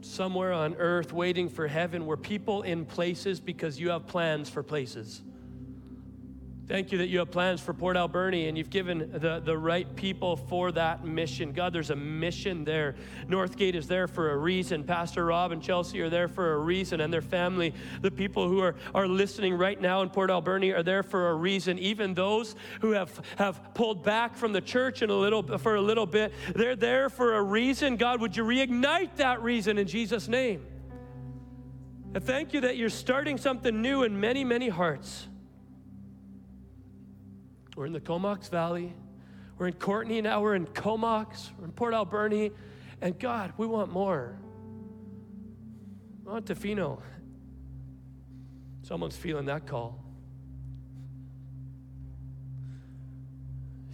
somewhere 0.00 0.52
on 0.52 0.74
earth 0.74 1.12
waiting 1.12 1.48
for 1.48 1.66
heaven. 1.66 2.06
We're 2.06 2.16
people 2.16 2.62
in 2.62 2.84
places 2.84 3.40
because 3.40 3.78
you 3.80 3.90
have 3.90 4.06
plans 4.06 4.48
for 4.48 4.62
places. 4.62 5.22
Thank 6.68 6.92
you 6.92 6.98
that 6.98 7.08
you 7.08 7.20
have 7.20 7.30
plans 7.30 7.62
for 7.62 7.72
Port 7.72 7.96
Alberni 7.96 8.46
and 8.46 8.58
you've 8.58 8.68
given 8.68 9.10
the, 9.10 9.40
the 9.42 9.56
right 9.56 9.96
people 9.96 10.36
for 10.36 10.70
that 10.72 11.02
mission. 11.02 11.52
God, 11.52 11.72
there's 11.72 11.88
a 11.88 11.96
mission 11.96 12.62
there. 12.62 12.94
Northgate 13.26 13.74
is 13.74 13.88
there 13.88 14.06
for 14.06 14.32
a 14.32 14.36
reason. 14.36 14.84
Pastor 14.84 15.24
Rob 15.24 15.50
and 15.50 15.62
Chelsea 15.62 15.98
are 16.02 16.10
there 16.10 16.28
for 16.28 16.52
a 16.52 16.58
reason, 16.58 17.00
and 17.00 17.10
their 17.10 17.22
family, 17.22 17.72
the 18.02 18.10
people 18.10 18.46
who 18.48 18.60
are, 18.60 18.74
are 18.94 19.08
listening 19.08 19.54
right 19.54 19.80
now 19.80 20.02
in 20.02 20.10
Port 20.10 20.30
Alberni, 20.30 20.70
are 20.72 20.82
there 20.82 21.02
for 21.02 21.30
a 21.30 21.34
reason. 21.34 21.78
Even 21.78 22.12
those 22.12 22.54
who 22.82 22.90
have, 22.90 23.18
have 23.38 23.72
pulled 23.72 24.04
back 24.04 24.36
from 24.36 24.52
the 24.52 24.60
church 24.60 25.00
in 25.00 25.08
a 25.08 25.16
little, 25.16 25.56
for 25.56 25.76
a 25.76 25.80
little 25.80 26.06
bit, 26.06 26.34
they're 26.54 26.76
there 26.76 27.08
for 27.08 27.36
a 27.36 27.42
reason. 27.42 27.96
God, 27.96 28.20
would 28.20 28.36
you 28.36 28.44
reignite 28.44 29.16
that 29.16 29.42
reason 29.42 29.78
in 29.78 29.86
Jesus' 29.86 30.28
name? 30.28 30.66
And 32.12 32.22
thank 32.22 32.52
you 32.52 32.60
that 32.60 32.76
you're 32.76 32.90
starting 32.90 33.38
something 33.38 33.80
new 33.80 34.02
in 34.02 34.20
many, 34.20 34.44
many 34.44 34.68
hearts. 34.68 35.28
We're 37.78 37.86
in 37.86 37.92
the 37.92 38.00
Comox 38.00 38.48
Valley. 38.48 38.92
We're 39.56 39.68
in 39.68 39.74
Courtenay 39.74 40.22
now. 40.22 40.42
We're 40.42 40.56
in 40.56 40.66
Comox. 40.66 41.52
We're 41.56 41.66
in 41.66 41.70
Port 41.70 41.94
Alberni. 41.94 42.50
And 43.00 43.16
God, 43.16 43.52
we 43.56 43.68
want 43.68 43.92
more. 43.92 44.36
I 46.26 46.32
want 46.32 46.46
Tofino. 46.46 47.00
Someone's 48.82 49.14
feeling 49.14 49.46
that 49.46 49.68
call. 49.68 50.04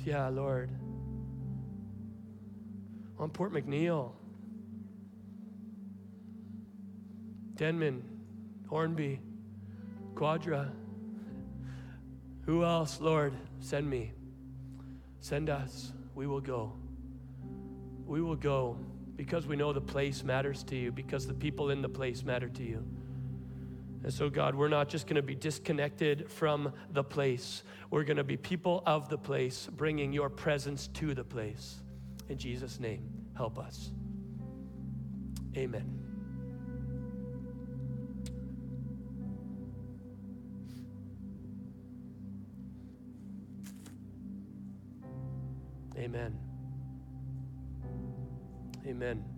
Yeah, 0.03 0.29
Lord. 0.29 0.71
On 3.19 3.29
Port 3.29 3.53
McNeill, 3.53 4.13
Denman, 7.57 8.03
Hornby, 8.67 9.21
Quadra. 10.15 10.73
Who 12.47 12.65
else, 12.65 13.01
Lord? 13.01 13.35
Send 13.61 13.89
me. 13.89 14.13
Send 15.21 15.49
us. 15.49 15.93
We 16.15 16.27
will 16.27 16.41
go. 16.41 16.73
We 18.07 18.21
will 18.21 18.37
go 18.37 18.79
because 19.17 19.47
we 19.47 19.57
know 19.57 19.73
the 19.73 19.81
place 19.81 20.23
matters 20.23 20.63
to 20.65 20.77
you, 20.77 20.93
because 20.93 21.27
the 21.27 21.35
people 21.35 21.71
in 21.71 21.81
the 21.81 21.89
place 21.89 22.25
matter 22.25 22.49
to 22.49 22.63
you. 22.63 22.85
And 24.03 24.13
so, 24.13 24.29
God, 24.29 24.55
we're 24.55 24.69
not 24.69 24.89
just 24.89 25.07
going 25.07 25.17
to 25.17 25.23
be 25.23 25.35
disconnected 25.35 26.31
from 26.31 26.73
the 26.91 27.03
place. 27.03 27.63
We're 27.91 28.05
going 28.05 28.19
to 28.19 28.25
be 28.25 28.37
people 28.37 28.83
of 28.85 29.09
the 29.09 29.17
place, 29.17 29.69
bringing 29.73 30.13
your 30.13 30.29
presence 30.29 30.89
to 30.89 31.15
the 31.15 31.25
place. 31.25 31.77
In 32.29 32.37
Jesus' 32.37 32.79
name, 32.79 33.09
help 33.35 33.59
us. 33.59 33.91
Amen. 35.57 35.94
Amen. 46.05 46.39
Amen. 48.87 49.34